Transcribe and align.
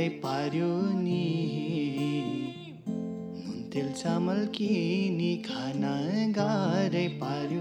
साह्रै 0.00 0.18
पार्यो 0.18 0.68
नि। 0.96 1.24
नुन 3.36 3.56
तेल 3.72 3.88
चामल 3.92 4.38
किनी 4.56 5.32
खान 5.44 5.82
गाह्रै 6.32 7.02
पार्यो 7.20 7.59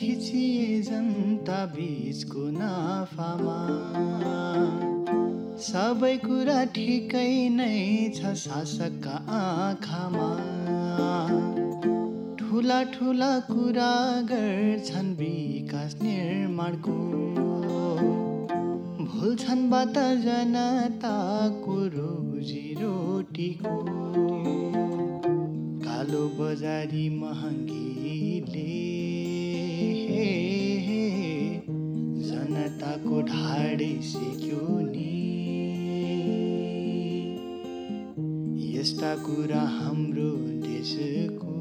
थिचिए 0.00 0.82
जनता 0.82 1.66
बिचको 1.66 2.40
नाफामा। 2.40 3.58
सबै 5.56 6.16
कुरा 6.16 6.64
ठिकै 6.64 7.48
नै 7.48 8.10
छ 8.14 8.32
शासकका 8.34 9.16
आँखामा। 9.28 10.30
ठुला 12.38 12.82
ठुला 12.82 13.38
कुरा 13.38 14.20
गर्छन् 14.20 15.14
विकास 15.14 15.96
निर्माणको। 16.02 16.96
भुल्छन् 19.04 19.70
बात 19.70 19.98
जनताको 19.98 21.76
रोजी 21.86 22.76
रोटीको। 22.80 23.76
कालो 25.84 26.24
बजारी 26.38 27.08
महँगीले 27.20 28.92
जनताको 32.18 33.22
ढाडे 33.22 33.98
सेक्यो 34.02 34.80
नि 34.80 35.10
यस्ता 38.78 39.14
कुरा 39.14 39.60
हाम्रो 39.60 40.30
देशको 40.66 41.52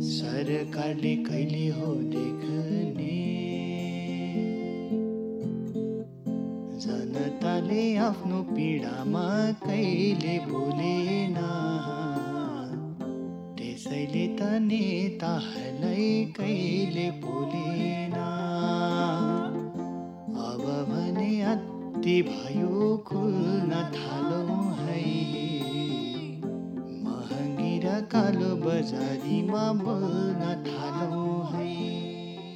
सरकारले 0.00 1.16
कहिले 1.16 1.68
हो 1.68 1.94
देख्ने? 1.94 3.14
जनताले 6.78 7.96
आफ्नो 7.96 8.42
पीडामा 8.42 9.52
कहिले 9.52 10.38
बोलेन? 10.38 11.36
त्यसैले 13.84 14.26
त 14.40 14.40
नेताहरूलाई 14.64 16.04
कहिले 16.36 17.08
बोलेन। 17.20 18.14
अब 20.40 20.62
भने 20.88 21.32
अति 21.44 22.16
भयो 22.28 22.86
खुल्न 23.08 23.72
थालौँ 23.96 24.64
है। 24.78 25.02
महँगी 27.04 27.74
र 27.84 28.00
कालो 28.08 28.50
बजारीमा 28.64 29.64
बोल्न 29.84 30.42
थालौँ 30.64 31.36
है। 31.52 31.68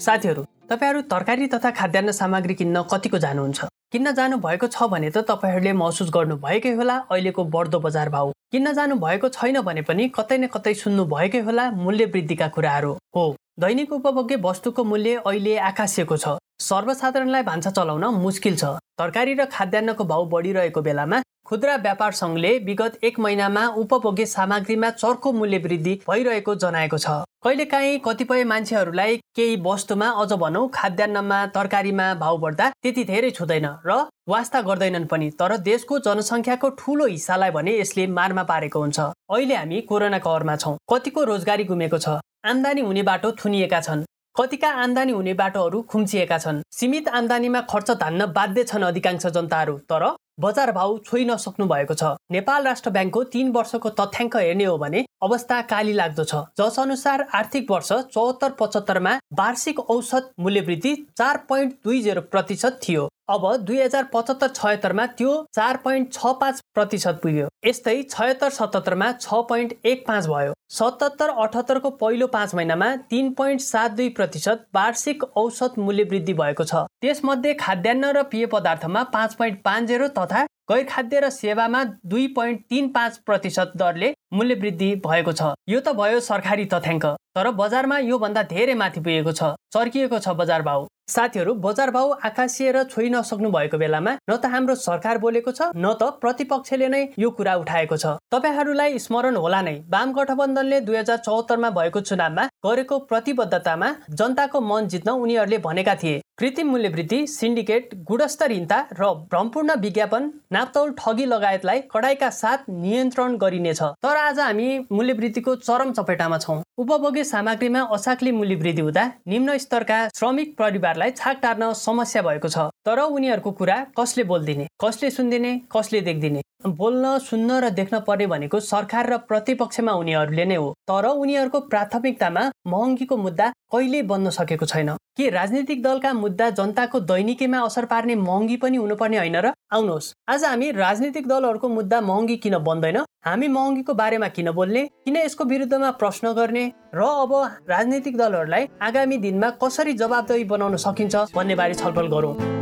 साथीहरू 0.00 0.43
तपाईँहरू 0.72 1.00
तरकारी 1.12 1.47
तथा 1.49 1.71
खाद्यान्न 1.77 2.16
सामग्री 2.22 2.55
किन्न 2.55 2.83
कतिको 2.89 3.19
जानुहुन्छ? 3.19 3.69
किन्न 3.93 4.16
जानु 4.16 4.41
भएको 4.41 4.66
छ 4.69 4.89
भने 4.89 5.10
त 5.10 5.28
तपाईँहरूले 5.28 5.72
महसुस 5.77 6.10
गर्नु 6.10 6.41
भएकै 6.41 6.72
होला 6.81 6.97
अहिलेको 7.12 7.45
बढ्दो 7.53 7.84
बजार 7.84 8.16
भाउ। 8.16 8.38
किन्न 8.53 8.72
जानु 8.72 8.94
भएको 8.97 9.28
छैन 9.28 9.60
भने 9.60 9.82
पनि 9.82 10.09
कतै 10.09 10.36
न 10.38 10.47
कतै 10.47 10.72
सुन्नु 10.75 11.04
भएकै 11.04 11.41
होला 11.41 11.64
मूल्य 11.70 12.04
वृद्धिका 12.04 12.47
कुराहरू 12.48 12.92
हो। 13.16 13.25
दैनिक 13.60 13.92
उपभोग्य 13.92 14.36
वस्तुको 14.44 14.84
मूल्य 14.84 15.14
अहिले 15.26 15.56
आकाशिएको 15.69 16.16
छ। 16.16 16.28
सर्वसाधारणलाई 16.60 17.42
भान्सा 17.42 17.70
चलाउन 17.70 18.04
मुस्किल 18.19 18.56
छ। 18.56 18.64
तरकारी 18.98 19.34
र 19.34 19.44
खाद्यान्नको 19.46 20.04
भाउ 20.04 20.24
बढिरहेको 20.28 20.80
बेलामा 20.82 21.20
खुद्रा 21.46 21.74
व्यापार 21.76 22.12
सङ्घले 22.12 22.50
विगत 22.60 22.98
एक 23.04 23.19
महिनामा 23.20 23.62
उपभोग्य 23.82 24.26
सामग्रीमा 24.26 24.91
चर्को 24.92 25.32
मूल्य 25.32 25.58
वृद्धि 25.64 25.94
भइरहेको 26.08 26.54
जनाएको 26.54 26.98
छ। 26.98 27.22
कहिलेकाहीँ 27.44 27.98
कतिपय 28.04 28.44
मान्छेहरूलाई 28.44 29.16
केही 29.36 29.56
वस्तुमा 29.62 30.08
अझ 30.22 30.32
भनौँ 30.34 30.68
खाद्यान्नमा 30.74 31.38
तरकारीमा 31.54 32.06
भाउ 32.20 32.36
बढ्दा 32.44 32.68
त्यति 32.82 33.04
धेरै 33.04 33.30
छुँदैन 33.38 33.66
र 33.86 34.02
वास्ता 34.28 34.60
गर्दैनन् 34.68 35.06
पनि 35.06 35.30
तर 35.38 35.56
देशको 35.62 35.98
जनसङ्ख्याको 36.04 36.68
ठुलो 36.74 37.06
हिस्सालाई 37.06 37.50
भने 37.56 37.78
यसले 37.78 38.06
मारमा 38.18 38.42
पारेको 38.50 38.78
हुन्छ। 38.80 38.98
अहिले 39.30 39.54
हामी 39.54 39.80
कोरोना 39.88 40.18
कहरमा 40.26 40.56
छौँ। 40.56 40.76
कतिको 40.91 41.24
रोजगारी 41.24 41.64
गुमेको 41.64 41.98
छ। 41.98 42.20
आम्दानी 42.44 42.80
हुने 42.82 43.02
बाटो 43.08 43.32
थुनिएका 43.41 43.80
छन्। 43.80 44.04
कतिका 44.38 44.69
आम्दानी 44.81 45.12
हुने 45.12 45.32
बाटोहरू 45.34 45.81
खुम्चिएका 45.82 46.37
छन्। 46.38 46.60
सीमित 46.71 47.09
आम्दानीमा 47.10 47.60
खर्च 47.71 47.91
धान्न 47.99 48.26
बाध्य 48.31 48.65
छन् 48.65 48.84
अधिकांश 48.84 49.26
जनताहरू 49.26 49.75
तर 49.91 50.04
बजार 50.41 50.72
भाउ 50.72 50.99
छोइ 51.06 51.25
नसक्नु 51.25 51.66
भएको 51.66 51.94
छ। 51.94 52.15
नेपाल 52.31 52.62
राष्ट्र 52.65 52.91
ब्याङ्कको 52.91 53.22
तीन 53.34 53.50
वर्षको 53.50 53.91
तथ्याङ्क 53.98 54.37
हेर्ने 54.37 54.65
हो 54.65 54.78
भने 54.78 55.04
अवस्था 55.22 55.60
काली 55.66 55.93
लाग्दो 55.93 56.25
छ। 56.25 56.47
जस 56.54 56.78
अनुसार 56.78 57.27
आर्थिक 57.34 57.71
वर्ष 57.71 57.93
चौहत्तर 58.15 58.50
पचहत्तरमा 58.60 59.19
वार्षिक 59.34 59.81
औसत 59.91 60.31
मूल्य 60.38 60.60
वृद्धि 60.60 60.94
चार 61.19 61.44
पोइन्ट 61.48 61.75
दुई 61.84 62.03
जेरो 62.03 62.21
प्रतिशत 62.31 62.81
थियो। 62.88 63.09
अब 63.28 63.44
दुई 63.59 63.81
हजार 63.81 64.05
पचहत्तर 64.12 64.49
छयत्तरमा 64.49 65.05
त्यो 65.16 65.33
चार 65.55 65.77
पोइन्ट 65.84 66.12
छ 66.12 66.33
पाँच 66.41 66.61
प्रतिशत 66.75 67.19
पुग्यो। 67.22 67.49
यस्तै 67.66 68.03
छयत्तर 68.05 68.50
सतहत्तरमा 68.50 69.11
छ 69.15 69.41
पोइन्ट 69.49 69.72
एक 69.84 70.06
पाँच 70.06 70.27
भयो। 70.27 70.53
सतहत्तर 70.71 71.28
अठहत्तरको 71.37 71.91
पहिलो 72.00 72.27
पाँच 72.28 72.55
महिनामा 72.55 72.94
तिन 73.11 73.31
पोइन्ट 73.33 73.61
सात 73.61 73.91
दुई 73.93 74.09
प्रतिशत 74.16 74.66
वार्षिक 74.75 75.25
औसत 75.37 75.78
मूल्य 75.78 76.05
वृद्धि 76.11 76.34
भएको 76.34 76.65
छ। 76.65 76.84
त्यसमध्ये 77.00 77.55
खाद्यान्न 77.61 78.12
र 78.16 78.22
पेय 78.33 78.47
पदार्थमा 78.55 79.03
पाँच 79.12 79.34
पोइन्ट 79.34 79.62
पाँच 79.65 79.89
जेरो 79.89 80.09
तथा 80.19 80.47
गैर 80.68 80.82
खाद्य 80.84 81.20
र 81.20 81.28
सेवामा 81.30 81.82
दुई 82.06 82.26
पोइन्ट 82.36 82.60
तिन 82.70 82.88
पाँच 82.92 83.16
प्रतिशत 83.26 83.72
दरले 83.76 84.12
मूल्य 84.32 84.54
वृद्धि 84.54 84.90
भएको 85.06 85.32
छ। 85.32 85.54
यो 85.68 85.80
त 85.80 85.96
भयो 85.96 86.20
सरकारी 86.20 86.64
तथ्याङ्क। 86.74 87.06
तर 87.36 87.50
बजारमा 87.56 87.98
योभन्दा 88.00 88.42
धेरै 88.52 88.74
माथि 88.74 89.00
पुगेको 89.00 89.32
छ 89.32 89.56
चर्किएको 89.72 90.18
छ 90.18 90.36
बजार 90.36 90.62
भाउ। 90.62 90.86
साथीहरू 91.08 91.54
बजार 91.64 91.90
भाउ 91.90 92.10
आकाशिएर 92.28 92.82
छोइ 92.84 93.08
नसक्नु 93.08 93.50
भएको 93.50 93.78
बेलामा 93.78 94.12
न 94.12 94.36
त 94.36 94.52
हाम्रो 94.52 94.74
सरकार 94.76 95.18
बोलेको 95.18 95.52
छ 95.52 95.72
न 95.72 95.96
त 95.96 96.20
प्रतिपक्षले 96.20 96.88
नै 96.88 97.02
यो 97.18 97.30
कुरा 97.32 97.54
उठाएको 97.64 97.96
छ। 97.96 98.20
तपाईँहरूलाई 98.28 98.98
स्मरण 99.00 99.36
होला 99.36 99.60
नै। 99.62 99.76
वाम 99.88 100.12
गठबन्धनले 100.12 100.80
दुई 100.84 100.96
हजार 100.96 101.24
चौहत्तरमा 101.24 101.70
भएको 101.80 102.00
चुनावमा 102.12 102.48
गरेको 102.66 102.98
प्रतिबद्धतामा 103.08 103.94
जनताको 104.12 104.60
मन 104.60 104.88
जित्न 104.92 105.16
उनीहरूले 105.24 105.58
भनेका 105.64 105.94
थिए। 106.02 106.20
कृत्रिम 106.38 106.68
मूल्य 106.71 106.89
वृद्धि 106.89 107.27
सिन्डिकेट 107.27 107.95
गुणस्तरहीनता 108.09 108.77
र 108.92 109.07
भ्रमपूर्ण 109.30 109.74
विज्ञापन 109.80 110.30
नाप्तौल 110.53 110.92
ठगी 110.98 111.24
लगायतलाई 111.27 111.80
कडाइका 111.95 112.28
साथ 112.30 112.71
नियन्त्रण 112.71 113.36
गरिनेछ। 113.36 113.83
तर 114.04 114.16
आज 114.16 114.39
हामी 114.39 114.68
मूल्य 114.92 115.12
वृद्धिको 115.12 115.54
चरम 115.59 115.92
चपेटामा 115.92 116.39
छौँ। 116.39 116.62
उपभोग्य 116.78 117.24
सामग्रीमा 117.24 117.80
असाक्ली 117.95 118.33
मूल्य 118.33 118.54
वृद्धि 118.54 118.83
हुँदा 118.83 119.10
निम्न 119.28 119.57
स्तरका 119.59 119.98
श्रमिक 120.15 120.57
परिवारलाई 120.59 121.10
छाक 121.18 121.41
टार्न 121.42 121.72
समस्या 121.77 122.22
भएको 122.22 122.48
छ। 122.48 122.71
तर 122.86 123.01
उनीहरूको 123.01 123.51
कुरा 123.53 123.84
कसले 123.98 124.24
बोलिदिने? 124.24 124.68
कसले 124.78 125.10
सुनिदिने? 125.10 125.60
कसले 125.74 126.01
देख्दिने? 126.01 126.42
बोल्न 126.66 127.18
सुन्न 127.18 127.59
र 127.62 127.71
देख्न 127.71 127.98
पर्ने 128.07 128.27
भनेको 128.27 128.60
सरकार 128.60 129.10
र 129.10 129.16
प्रतिपक्षमा 129.27 129.92
उनीहरूले 129.95 130.45
नै 130.45 130.54
हो। 130.54 130.71
तर 130.89 131.07
उनीहरूको 131.09 131.60
प्राथमिकतामा 131.66 132.42
महँगीको 132.66 133.16
मुद्दा 133.16 133.53
कहिले 133.72 134.03
बन्न 134.03 134.30
सकेको 134.30 134.66
छैन। 134.66 134.91
के 135.18 135.28
राजनीतिक 135.30 135.83
दलका 135.83 136.12
मुद्दा 136.28 136.48
जनताको 136.53 137.01
दैनिकीमा 137.09 137.59
असर 137.65 137.84
पार्ने 137.89 138.15
महँगी 138.15 138.57
पनि 138.63 138.77
हुनुपर्ने 138.77 139.19
होइन 139.19 139.36
र 139.39 139.53
आउनुहोस् 139.72 140.13
आज 140.28 140.45
हामी 140.45 140.71
राजनीतिक 140.77 141.28
दलहरूको 141.28 141.69
मुद्दा 141.69 142.01
महँगी 142.01 142.36
किन 142.36 142.59
बन्दैन? 142.60 142.98
हामी 143.25 143.48
महँगीको 143.48 143.95
बारेमा 143.95 144.28
किन 144.28 144.51
बोल्ने? 144.53 144.84
किन 145.04 145.16
यसको 145.16 145.45
विरुद्धमा 145.45 145.91
प्रश्न 145.97 146.33
गर्ने? 146.33 146.66
र 146.95 147.01
अब 147.01 147.33
राजनीतिक 147.71 148.16
दलहरूलाई 148.16 148.69
आगामी 148.83 149.19
दिनमा 149.19 149.51
कसरी 149.65 149.92
जवाबदेही 149.95 150.45
बनाउन 150.45 150.77
सकिन्छ 150.77 151.16
भन्ने 151.34 151.54
बारे 151.54 151.75
छलफल 151.75 152.07
गरौँ। 152.09 152.58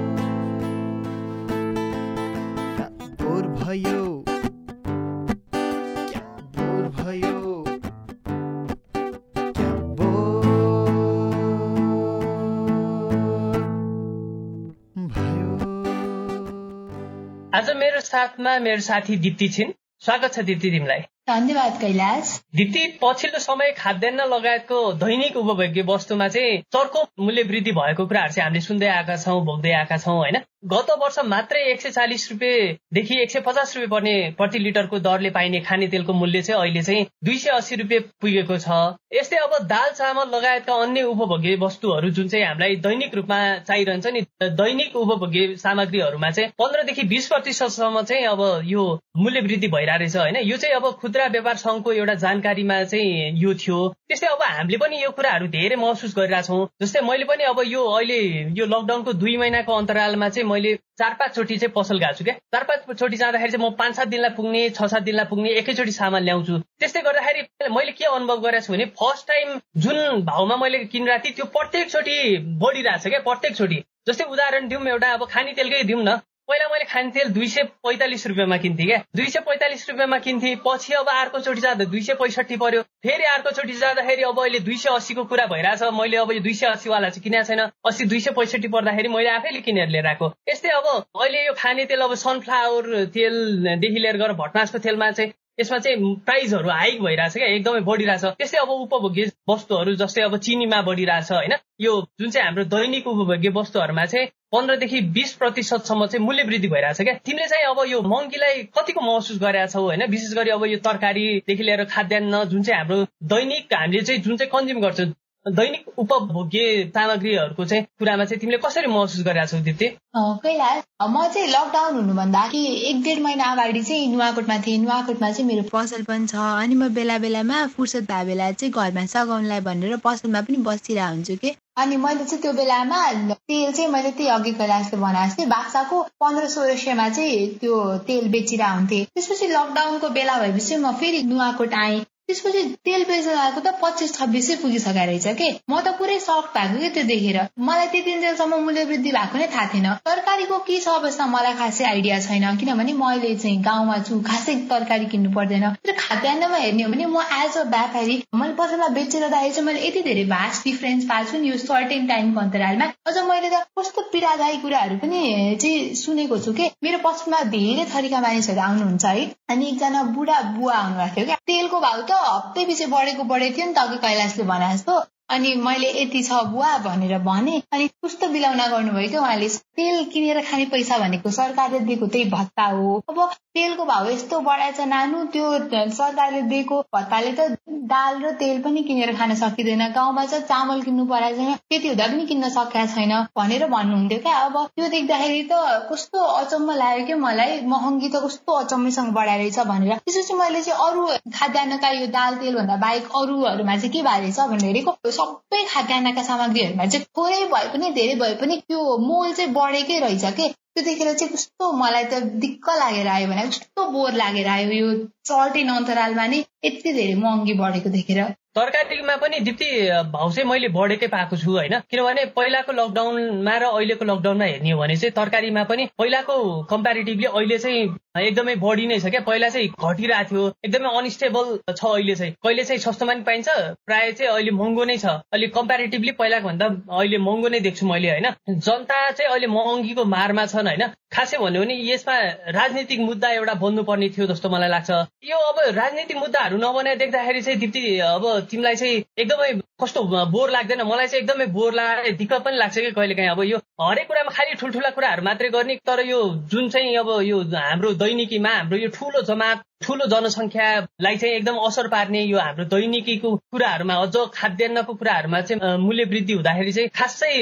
साथमा 18.16 18.58
मेरो 18.58 18.80
साथी 18.80 19.16
दिप्ती 19.16 19.48
छिन्। 19.48 19.72
स्वागत 20.02 20.32
छ 20.34 20.42
दिप्ती 20.42 20.70
तिमीलाई। 20.70 21.00
धन्यवाद 21.28 21.78
कैलाश। 21.80 22.28
दिप्ती 22.56 22.86
पछिल्लो 23.02 23.38
समय 23.38 23.70
खाद्यान्न 23.78 24.24
लगायतको 24.34 24.80
दैनिक 24.94 25.36
उपभोग्य 25.36 25.82
वस्तुमा 25.88 26.28
चाहिँ 26.28 26.60
चर्को 26.72 27.02
मूल्य 27.20 27.42
वृद्धि 27.42 27.72
भएको 27.72 28.06
कुराहरू 28.06 28.32
चाहिँ 28.32 28.44
हामीले 28.44 28.60
सुन्दै 28.60 28.86
आएका 28.88 29.16
छौँ 29.16 29.40
भोग्दै 29.46 29.72
आएका 29.72 29.96
छौँ 29.96 30.16
होइन? 30.16 30.38
गत 30.66 30.86
वर्ष 31.00 31.18
मात्रै 31.26 31.60
एक 31.70 31.80
सय 31.80 31.90
चालिस 31.90 32.30
रुपियाँदेखि 32.32 33.18
एक 33.22 33.30
सय 33.30 33.40
पचास 33.40 33.76
रुपियाँ 33.76 33.90
पर्ने 33.90 34.14
प्रति 34.38 34.58
लिटरको 34.58 34.98
दरले 34.98 35.30
पाइने 35.30 35.60
खाने 35.60 35.88
तेलको 35.88 36.12
मूल्य 36.12 36.42
चाहिँ 36.42 36.60
अहिले 36.60 36.82
चाहिँ 36.82 37.06
दुई 37.24 37.38
सय 37.38 37.50
अस्सी 37.50 37.76
रुपियाँ 37.76 38.02
पुगेको 38.22 38.58
छ। 38.58 38.78
यस्तै 39.14 39.36
अब 39.38 39.58
दाल 39.66 39.90
चामल 39.92 40.34
लगायतका 40.34 40.74
अन्य 40.82 41.02
उपभोग्य 41.10 41.56
वस्तुहरू 41.60 42.10
जुन 42.10 42.28
चाहिँ 42.28 42.46
हामीलाई 42.46 42.76
दैनिक 42.86 43.14
रूपमा 43.14 43.38
चाहिरहन्छ 43.60 44.06
नि 44.06 44.22
दैनिक 44.42 44.96
उपभोग्य 44.96 45.56
सामग्रीहरूमा 45.56 46.30
चाहिँ 46.30 46.50
पन्ध्रदेखि 46.58 47.02
बिस 47.08 47.28
प्रतिशतसम्म 47.28 48.02
चाहिँ 48.04 48.26
अब 48.26 48.42
यो 48.64 48.86
मूल्य 49.16 49.40
वृद्धि 49.40 49.68
भइरहेछ 49.68 50.16
होइन? 50.16 50.36
यो 50.42 50.56
चाहिँ 50.56 50.74
अब 50.76 50.90
खुद्रा 51.16 51.32
व्यापार 51.32 51.56
सङ्घको 51.56 51.92
एउटा 51.92 52.14
जानकारीमा 52.20 52.76
चाहिँ 52.84 53.40
यो 53.40 53.52
थियो। 53.56 53.76
त्यस्तै 54.08 54.26
अब 54.28 54.42
हामीले 54.44 54.76
पनि 54.76 54.96
यो 55.02 55.10
कुराहरू 55.16 55.46
धेरै 55.48 55.76
महसुस 55.80 56.12
गरिरहेछौँ। 56.12 56.68
जस्तै 56.82 57.00
मैले 57.00 57.24
पनि 57.24 57.44
अब 57.50 57.60
यो 57.64 57.84
अहिले 57.88 58.18
यो 58.52 58.66
लकडाउनको 58.68 59.12
दुई 59.16 59.36
महिनाको 59.40 59.72
अन्तरालमा 59.72 60.28
चाहिँ 60.28 60.48
मैले 60.48 60.74
चार 61.00 61.16
पाँचचोटि 61.16 61.56
चाहिँ 61.56 61.72
पसल 61.72 61.98
गएको 62.04 62.18
छु 62.18 62.24
क्या। 62.24 62.34
चार 62.52 62.64
पाँचचोटि 62.68 63.16
जाँदाखेरि 63.16 63.52
चाहिँ 63.52 63.64
म 63.64 63.72
पाँच 63.80 63.96
सात 63.96 64.08
दिनलाई 64.12 64.36
पुग्ने 64.36 64.68
छ 64.76 64.90
सात 64.92 65.02
दिनलाई 65.08 65.26
पुग्ने 65.32 65.56
एकैचोटि 65.64 65.92
सामान 65.96 66.22
ल्याउँछु। 66.28 66.60
त्यस्तै 66.84 67.00
गर्दाखेरि 67.08 67.72
मैले 67.72 67.96
के 67.96 68.04
अनुभव 68.12 68.44
गरेको 68.44 68.66
छु 68.66 68.72
भने 68.76 68.84
फर्स्ट 69.00 69.28
टाइम 69.32 69.58
जुन 69.80 70.22
भाउमा 70.28 70.56
मैले 70.60 70.84
किनिरहेको 70.84 71.24
थिएँ 71.24 71.34
त्यो 71.34 71.46
प्रत्येकचोटि 71.56 72.16
बढिरहेछ 72.60 73.08
क्या 73.08 73.24
प्रत्येकचोटि 73.24 73.82
जस्तै 74.08 74.24
उदाहरण 74.28 74.68
दिउँ 74.68 74.86
एउटा 74.86 75.12
अब 75.16 75.28
खाने 75.32 75.52
तेलकै 75.56 75.82
दिउँ 75.88 76.02
न। 76.04 76.20
पहिला 76.48 76.66
मैले 76.68 76.84
खाने 76.84 77.10
तेल 77.10 77.28
दुई 77.34 77.46
सय 77.48 77.62
पैँतालिस 77.82 78.26
रुपियाँमा 78.26 78.56
किन्थेँ 78.56 78.86
क्या। 78.86 78.98
दुई 79.16 79.26
सय 79.26 79.40
पैँतालिस 79.46 79.88
रुपियाँमा 79.90 80.18
किन्थेँ 80.26 80.54
पछि 80.66 80.92
अब 80.94 81.08
अर्कोचोटि 81.10 81.60
जाँदा 81.60 81.84
दुई 81.84 82.00
सय 82.00 82.14
पैँसठी 82.14 82.56
पर्यो। 82.56 82.82
फेरि 83.02 83.24
अर्कोचोटि 83.26 83.72
जाँदाखेरि 83.72 84.22
अब 84.22 84.38
अहिले 84.40 84.60
दुई 84.62 84.76
सय 84.76 84.94
अस्सीको 84.94 85.24
कुरा 85.26 85.46
भइरहेछ। 85.46 85.82
मैले 85.98 86.16
अब 86.16 86.32
यो 86.32 86.40
दुई 86.40 86.54
सय 86.54 86.66
अस्सीवाला 86.66 87.08
चाहिँ 87.08 87.22
किनेको 87.22 87.44
छैन। 87.44 87.60
अस्सी 87.60 88.04
दुई 88.06 88.20
सय 88.20 88.30
पैँसठी 88.38 88.68
पर्दाखेरि 88.68 89.08
मैले 89.08 89.30
आफैले 89.30 89.60
किनेर 89.66 89.88
लिएर 89.88 90.06
आएको। 90.06 90.32
यस्तै 90.48 90.70
अब 90.70 90.86
अहिले 90.86 91.46
यो 91.46 91.52
खाने 91.58 91.84
तेल 91.90 92.00
अब 92.00 92.14
सनफ्लावर 92.14 93.04
तेलदेखि 93.10 93.98
लिएर 93.98 94.16
गएर 94.16 94.32
भटमासको 94.38 94.78
तेलमा 94.78 95.10
चाहिँ 95.10 95.32
यसमा 95.58 95.78
चाहिँ 95.78 96.14
प्राइजहरू 96.24 96.70
हाइक 96.70 97.02
भइरहेछ 97.02 97.32
क्या 97.32 97.46
एकदमै 97.48 97.80
बढिरहेछ। 97.80 98.24
त्यस्तै 98.38 98.58
अब 98.58 98.70
उपभोग्य 98.70 99.30
वस्तुहरू 99.48 99.94
जस्तै 99.96 100.22
अब 100.22 100.36
चिनीमा 100.38 100.80
बढिरहेछ 100.82 101.32
होइन? 101.32 101.54
यो 101.80 101.92
जुन 102.20 102.30
चाहिँ 102.30 102.46
हाम्रो 102.46 102.64
दैनिक 102.74 103.06
उपभोग्य 103.06 103.48
वस्तुहरूमा 103.56 104.04
चाहिँ 104.06 104.26
पन्ध्रदेखि 104.52 105.00
बिस 105.16 105.32
प्रतिशतसम्म 105.34 106.06
चाहिँ 106.06 106.24
मूल्य 106.26 106.42
वृद्धि 106.42 106.68
भइरहेछ 106.68 107.00
क्या। 107.00 107.14
तिमीले 107.24 107.46
चाहिँ 107.48 107.64
अब 107.64 107.84
यो 107.88 108.02
महँगीलाई 108.04 108.62
कतिको 108.78 109.00
महसुस 109.00 109.38
गरेका 109.40 109.66
छौ 109.66 109.80
होइन? 109.80 110.06
विशेष 110.10 110.34
गरी 110.36 110.50
अब 110.50 110.64
यो 110.66 110.78
तरकारीदेखि 110.84 111.62
लिएर 111.62 111.84
खाद्यान्न 111.84 112.44
जुन 112.44 112.62
चाहिँ 112.62 112.80
हाम्रो 112.80 113.04
दैनिक 113.34 113.74
हामीले 113.74 114.02
चाहिँ 114.02 114.20
जुन 114.22 114.36
चाहिँ 114.36 114.50
कन्ज्युम 114.50 114.80
गर्छौँ 114.82 115.12
दैनिक 115.46 115.98
उपभोग्य 115.98 116.60
सामग्रीहरूको 116.94 117.64
चाहिँ 117.64 117.84
कुरामा 117.98 118.24
चाहिँ 118.24 118.40
तिमीले 118.40 118.58
कसरी 118.58 118.86
महसुस 118.86 119.24
गरेका 119.26 119.44
छौ 119.46 119.58
दिप्ती? 119.66 119.88
कैलाश 120.16 120.82
म 121.10 121.26
चाहिँ 121.34 121.48
लकडाउन 121.48 121.94
हुनुभन्दा 121.94 122.46
कि 122.52 122.62
एक 122.90 123.02
डेढ 123.02 123.18
महिना 123.22 123.50
अगाडि 123.52 123.82
चाहिँ 123.82 124.08
नुवाकोटमा 124.12 124.56
थिएँ। 124.66 124.78
नुवाकोटमा 124.78 125.30
चाहिँ 125.30 125.46
मेरो 125.48 125.62
पसल 125.72 126.02
पनि 126.08 126.26
छ 126.26 126.34
अनि 126.36 126.74
म 126.74 126.88
बेला 126.94 127.18
बेलामा 127.18 127.66
फुर्सद 127.76 128.10
भए 128.10 128.24
बेला 128.26 128.50
चाहिँ 128.52 128.72
घरमा 128.72 129.06
सघाउनलाई 129.06 129.60
भनेर 129.68 129.96
पसलमा 130.04 130.40
पनि 130.48 130.56
बसिरहेको 130.66 131.14
हुन्छु 131.14 131.36
कि। 131.36 131.54
अनि 131.78 131.96
मैले 131.96 132.24
चाहिँ 132.24 132.42
त्यो 132.42 132.52
बेलामा 132.52 133.00
तेल 133.30 133.72
चाहिँ 133.72 133.90
मैले 133.92 134.10
त्यही 134.10 134.28
अघि 134.38 134.52
कैलाशले 134.58 135.00
भनेको 135.00 135.38
थिएँ 135.38 135.48
बाक्साको 135.48 136.02
पन्ध्र 136.20 136.48
सोह्र 136.48 136.76
सयमा 136.76 137.08
चाहिँ 137.08 137.46
त्यो 137.62 137.78
तेल 138.10 138.28
बेचिरहेको 138.34 138.76
हुन्थेँ। 138.76 139.04
त्यसपछि 139.14 139.46
लकडाउनको 139.54 140.08
बेला 140.18 140.38
भएपछि 140.42 140.76
म 140.76 140.92
फेरि 141.00 141.22
नुवाकोट 141.22 141.74
आएँ। 141.84 142.04
त्यसपछि 142.28 142.62
तेल 142.84 143.02
बेच्न 143.08 143.34
आएको 143.38 143.60
त 143.60 143.72
पच्चिस 143.82 144.14
छब्बिसै 144.14 144.54
पुगिसकेको 144.62 145.04
रहेछ 145.08 145.26
के? 145.40 145.48
म 145.70 145.80
त 145.80 145.90
पुरै 145.98 146.18
सक 146.20 146.46
भएको 146.54 146.78
कि 146.78 146.88
त्यो 146.94 147.02
देखेर? 147.10 147.36
मलाई 147.66 147.86
त्यति 147.92 148.14
दिनसम्म 148.14 148.56
मूल्य 148.66 148.84
वृद्धि 148.84 149.10
भएको 149.16 149.38
नै 149.38 149.46
थाहा 149.52 149.66
थिएन। 149.74 149.86
तरकारीको 150.08 150.58
के 150.66 150.78
छ 150.80 150.88
अवस्था 151.00 151.26
मलाई 151.34 151.54
खासै 151.60 151.84
आइडिया 151.90 152.18
छैन 152.26 152.56
किनभने 152.62 152.92
म 152.92 153.06
अहिले 153.10 153.34
चाहिँ 153.42 153.60
गाउँमा 153.62 153.98
छु 154.08 154.18
खासै 154.30 154.54
तरकारी 154.72 155.06
किन्नु 155.12 155.30
पर्दैन। 155.36 155.66
तर 155.86 155.92
खाद्यान्नमा 156.00 156.58
हेर्ने 156.64 156.82
हो 156.82 156.90
भने 156.90 157.06
म 157.06 157.22
एज 157.36 157.56
अ 157.56 157.62
व्यापारी 157.76 158.16
मैले 158.34 158.58
पसलमा 158.58 158.88
बेचेर 158.98 159.28
दाइ 159.36 159.50
चाहिँ 159.50 159.66
मैले 159.68 159.86
यति 159.86 160.02
धेरै 160.08 160.24
भास्ट 160.34 160.64
डिफरेन्स 160.64 161.08
पाएको 161.12 161.30
छु 161.30 161.38
नि 161.38 161.50
यो 161.50 161.56
सर्टेन 161.62 162.10
टाइमको 162.10 162.40
अन्तरालमा। 162.40 162.90
अझ 163.06 163.16
मैले 163.30 163.50
त 163.54 163.62
कस्तो 163.78 164.06
पीडादायी 164.16 164.60
कुराहरू 164.66 164.98
पनि 165.04 165.22
चाहिँ 165.62 165.94
सुनेको 166.02 166.42
छु 166.42 166.58
कि? 166.58 166.70
मेरो 166.82 166.98
पसलमा 167.06 167.42
धेरै 167.54 167.86
थरीका 167.94 168.20
मानिसहरू 168.26 168.66
आउनुहुन्छ 168.66 169.14
है। 169.14 169.24
अनि 169.54 169.70
एकजना 169.70 170.02
बुढा 170.18 170.42
बुवा 170.58 170.74
आउनुभएको 170.82 171.16
थियो 171.16 171.26
क्या। 171.26 171.40
तेलको 171.46 171.80
भाउ 171.86 172.02
त 172.02 172.15
हप्तै 172.18 172.64
पछि 172.64 172.86
बढेको 172.86 173.24
बढेको 173.24 173.56
थियो 173.56 173.66
नि 173.66 173.74
त 173.74 173.78
अघि 173.78 173.98
कैलाशले 173.98 174.44
भने 174.44 174.72
जस्तो। 174.74 174.96
अनि 175.28 175.54
मैले 175.62 175.90
यति 176.00 176.22
छ 176.22 176.42
बुवा 176.50 176.76
भनेर 176.84 177.18
भने 177.22 177.62
अनि 177.72 177.86
कस्तो 178.04 178.28
बिलाउन 178.28 178.58
गर्नुभयो 178.70 179.08
कि 179.10 179.16
उहाँले 179.16 179.48
तेल 179.76 180.04
किनेर 180.12 180.40
खाने 180.50 180.64
पैसा 180.72 180.98
भनेको 180.98 181.30
सरकारले 181.30 181.78
दिएको 181.86 182.06
त्यही 182.06 182.30
भत्ता 182.30 182.64
हो। 182.66 182.96
अब 183.10 183.18
तेलको 183.54 183.84
भाउ 183.84 184.08
यस्तो 184.10 184.40
बढाएछ 184.40 184.80
नानु 184.88 185.24
त्यो 185.32 185.46
सरकारले 185.90 186.42
दिएको 186.52 186.80
भत्ताले 186.94 187.32
त 187.38 187.56
दाल 187.86 188.22
र 188.22 188.30
तेल 188.38 188.60
पनि 188.62 188.82
किनेर 188.82 189.14
खान 189.16 189.34
सकिँदैन। 189.34 189.82
गाउँमा 189.92 190.24
चाहिँ 190.26 190.44
चामल 190.44 190.82
किन्नु 190.82 191.04
परेको 191.06 191.36
छैन 191.36 191.54
त्यति 191.54 191.88
हुँदा 191.88 192.06
पनि 192.06 192.26
किन्न 192.26 192.48
सकेका 192.50 192.86
छैन 192.94 193.12
भनेर 193.38 193.66
भन्नुहुन्थ्यो 193.66 194.18
क्या। 194.22 194.36
अब 194.46 194.56
त्यो 194.76 194.88
देख्दाखेरि 194.88 195.42
त 195.52 195.60
कस्तो 195.90 196.22
अचम्म 196.40 196.72
लाग्यो 196.78 197.06
कि 197.06 197.14
मलाई 197.26 197.60
महँगी 197.66 198.08
त 198.08 198.22
कस्तो 198.24 198.52
अचम्मैसँग 198.62 199.12
बढाएर 199.14 199.38
रहेछ 199.38 199.58
भनेर। 199.66 199.98
त्यसपछि 199.98 200.34
मैले 200.34 200.62
चाहिँ 200.62 200.88
अरू 200.88 201.06
खाद्यान्नका 201.34 201.90
यो 201.90 202.06
दाल 202.16 202.34
तेलभन्दा 202.36 202.76
बाहेक 202.86 203.08
अरूहरूमा 203.22 203.76
चाहिँ 203.76 203.92
के 203.92 204.02
भएको 204.02 204.20
रहेछ 204.22 204.40
भन्दाखेरि 204.40 204.84
सबै 205.16 205.62
खाद्यान्नका 205.72 206.22
सामग्रीहरूमा 206.28 206.86
चाहिँ 206.94 207.06
थोरै 207.18 207.42
भए 207.52 207.68
पनि 207.74 207.90
धेरै 207.98 208.14
भए 208.22 208.34
पनि 208.40 208.56
त्यो 208.68 208.96
मोल 209.08 209.32
चाहिँ 209.32 209.52
बढेकै 209.58 209.98
रहेछ 210.06 210.24
के? 210.38 210.48
त्यो 210.48 210.84
देखेर 210.84 211.12
चाहिँ 211.14 211.32
कस्तो 211.34 211.72
मलाई 211.82 212.04
त 212.04 212.22
दिक्क 212.40 212.70
लागेर 212.78 213.06
आयो 213.12 213.28
भने 213.28 213.46
कस्तो 213.50 213.86
बोर 213.92 214.18
लागेर 214.22 214.48
आयो 214.54 214.72
यो 214.72 214.88
सर्टेन 215.28 215.68
अन्तरालमा 215.76 216.26
नै 216.32 216.40
यति 216.64 216.92
धेरै 216.98 217.14
महँगी 217.22 217.54
बढेको 217.62 217.94
देखेर। 217.94 218.20
तरकारीमा 218.56 219.16
पनि 219.22 219.38
दिप्ती 219.46 219.66
भाउ 220.12 220.30
चाहिँ 220.32 220.48
मैले 220.48 220.68
बढेकै 220.72 221.06
पाएको 221.12 221.36
छु 221.36 221.50
होइन? 221.50 221.74
किनभने 221.90 222.24
पहिलाको 222.36 222.72
लकडाउनमा 222.72 223.56
र 223.56 223.64
अहिलेको 223.68 224.04
लकडाउनमा 224.04 224.44
हेर्ने 224.44 224.70
हो 224.70 224.80
भने 224.80 224.96
चाहिँ 224.96 225.12
तरकारीमा 225.12 225.64
पनि 225.68 225.86
पहिलाको 225.98 226.36
कम्पेरिटिभली 226.70 227.26
अहिले 227.26 227.58
चाहिँ 227.58 227.82
एकदमै 228.16 228.54
बढी 228.56 228.86
नै 228.86 228.98
छ 229.00 229.12
क्या। 229.12 229.20
पहिला 229.28 229.48
चाहिँ 229.52 229.68
घटिरहेको 229.68 230.28
थियो 230.30 230.48
एकदमै 230.64 230.88
अनस्टेबल 230.98 231.44
छ 231.68 231.84
अहिले 231.84 232.14
चाहिँ। 232.16 232.32
कहिले 232.32 232.64
चाहिँ 232.64 232.80
सस्तोमा 232.80 233.12
पनि 233.12 233.22
पाइन्छ 233.28 233.48
प्रायः 233.86 234.12
चाहिँ 234.12 234.32
अहिले 234.32 234.50
महँगो 234.56 234.84
नै 234.84 234.96
छ। 234.96 235.06
अहिले 235.28 235.48
कम्पेरिटिभली 235.52 236.12
पहिलाको 236.16 236.48
भन्दा 236.48 236.66
अहिले 236.96 237.18
महँगो 237.28 237.48
नै 237.52 237.60
देख्छु 237.60 237.86
मैले 237.86 238.10
होइन? 238.10 238.28
जनता 238.48 239.10
चाहिँ 239.10 239.30
अहिले 239.32 239.46
महँगीको 239.52 240.04
मारमा 240.16 240.46
छन् 240.46 240.66
होइन? 240.66 240.84
खासै 241.12 241.38
भन्यो 241.38 241.60
भने 241.62 241.74
यसमा 241.92 242.16
राजनीतिक 242.56 243.00
मुद्दा 243.00 243.28
एउटा 243.32 243.54
बन्नुपर्ने 243.60 244.08
थियो 244.16 244.26
जस्तो 244.32 244.48
मलाई 244.48 244.68
लाग्छ। 244.68 244.90
यो 245.28 245.36
अब 245.52 245.60
राजनीतिक 245.76 246.16
मुद्दाहरू 246.16 246.56
नबनाए 246.56 246.96
देख्दाखेरि 246.96 247.42
चाहिँ 247.42 247.58
दिप्ती 247.60 247.84
अब 248.00 248.24
तिमीलाई 248.50 248.76
चाहिँ 248.76 249.04
एकदमै 249.18 249.52
कस्तो 249.82 250.02
बोर 250.34 250.50
लाग्दैन? 250.50 250.82
मलाई 250.82 251.06
चाहिँ 251.06 251.22
एकदमै 251.22 251.46
बोर 251.56 251.72
लागे 251.74 252.10
दिक्क 252.20 252.32
पनि 252.44 252.56
लाग्छ 252.56 252.78
कि 252.78 252.90
कहिले 252.90 253.14
काहीँ? 253.14 253.30
अब 253.30 253.42
यो 253.44 253.58
हरेक 253.82 254.06
कुरामा 254.08 254.30
खालि 254.36 254.54
ठुल्ठुला 254.60 254.90
कुराहरू 254.96 255.22
मात्रै 255.22 255.48
गर्ने 255.56 255.76
तर 255.86 256.00
यो 256.06 256.20
जुन 256.52 256.68
चाहिँ 256.70 256.96
अब 256.96 257.10
यो 257.22 257.38
हाम्रो 257.54 257.92
दैनिकीमा 258.02 258.52
हाम्रो 258.56 258.78
यो 258.78 258.88
ठुलो 258.98 259.22
जमात 259.30 259.62
ठुलो 259.82 260.06
जनसङ्ख्यालाई 260.08 261.16
चाहिँ 261.16 261.34
एकदम 261.36 261.56
असर 261.66 261.88
पार्ने 261.88 262.22
यो 262.22 262.38
हाम्रो 262.38 262.64
दैनिकीको 262.64 263.34
कुराहरूमा 263.52 263.94
अझ 264.04 264.16
खाद्यान्नको 264.34 264.94
कुराहरूमा 264.94 265.40
चाहिँ 265.40 265.76
मूल्य 265.78 266.04
वृद्धि 266.12 266.32
हुँदाखेरि 266.32 266.72
चाहिँ 266.72 266.88
खासै 266.96 267.32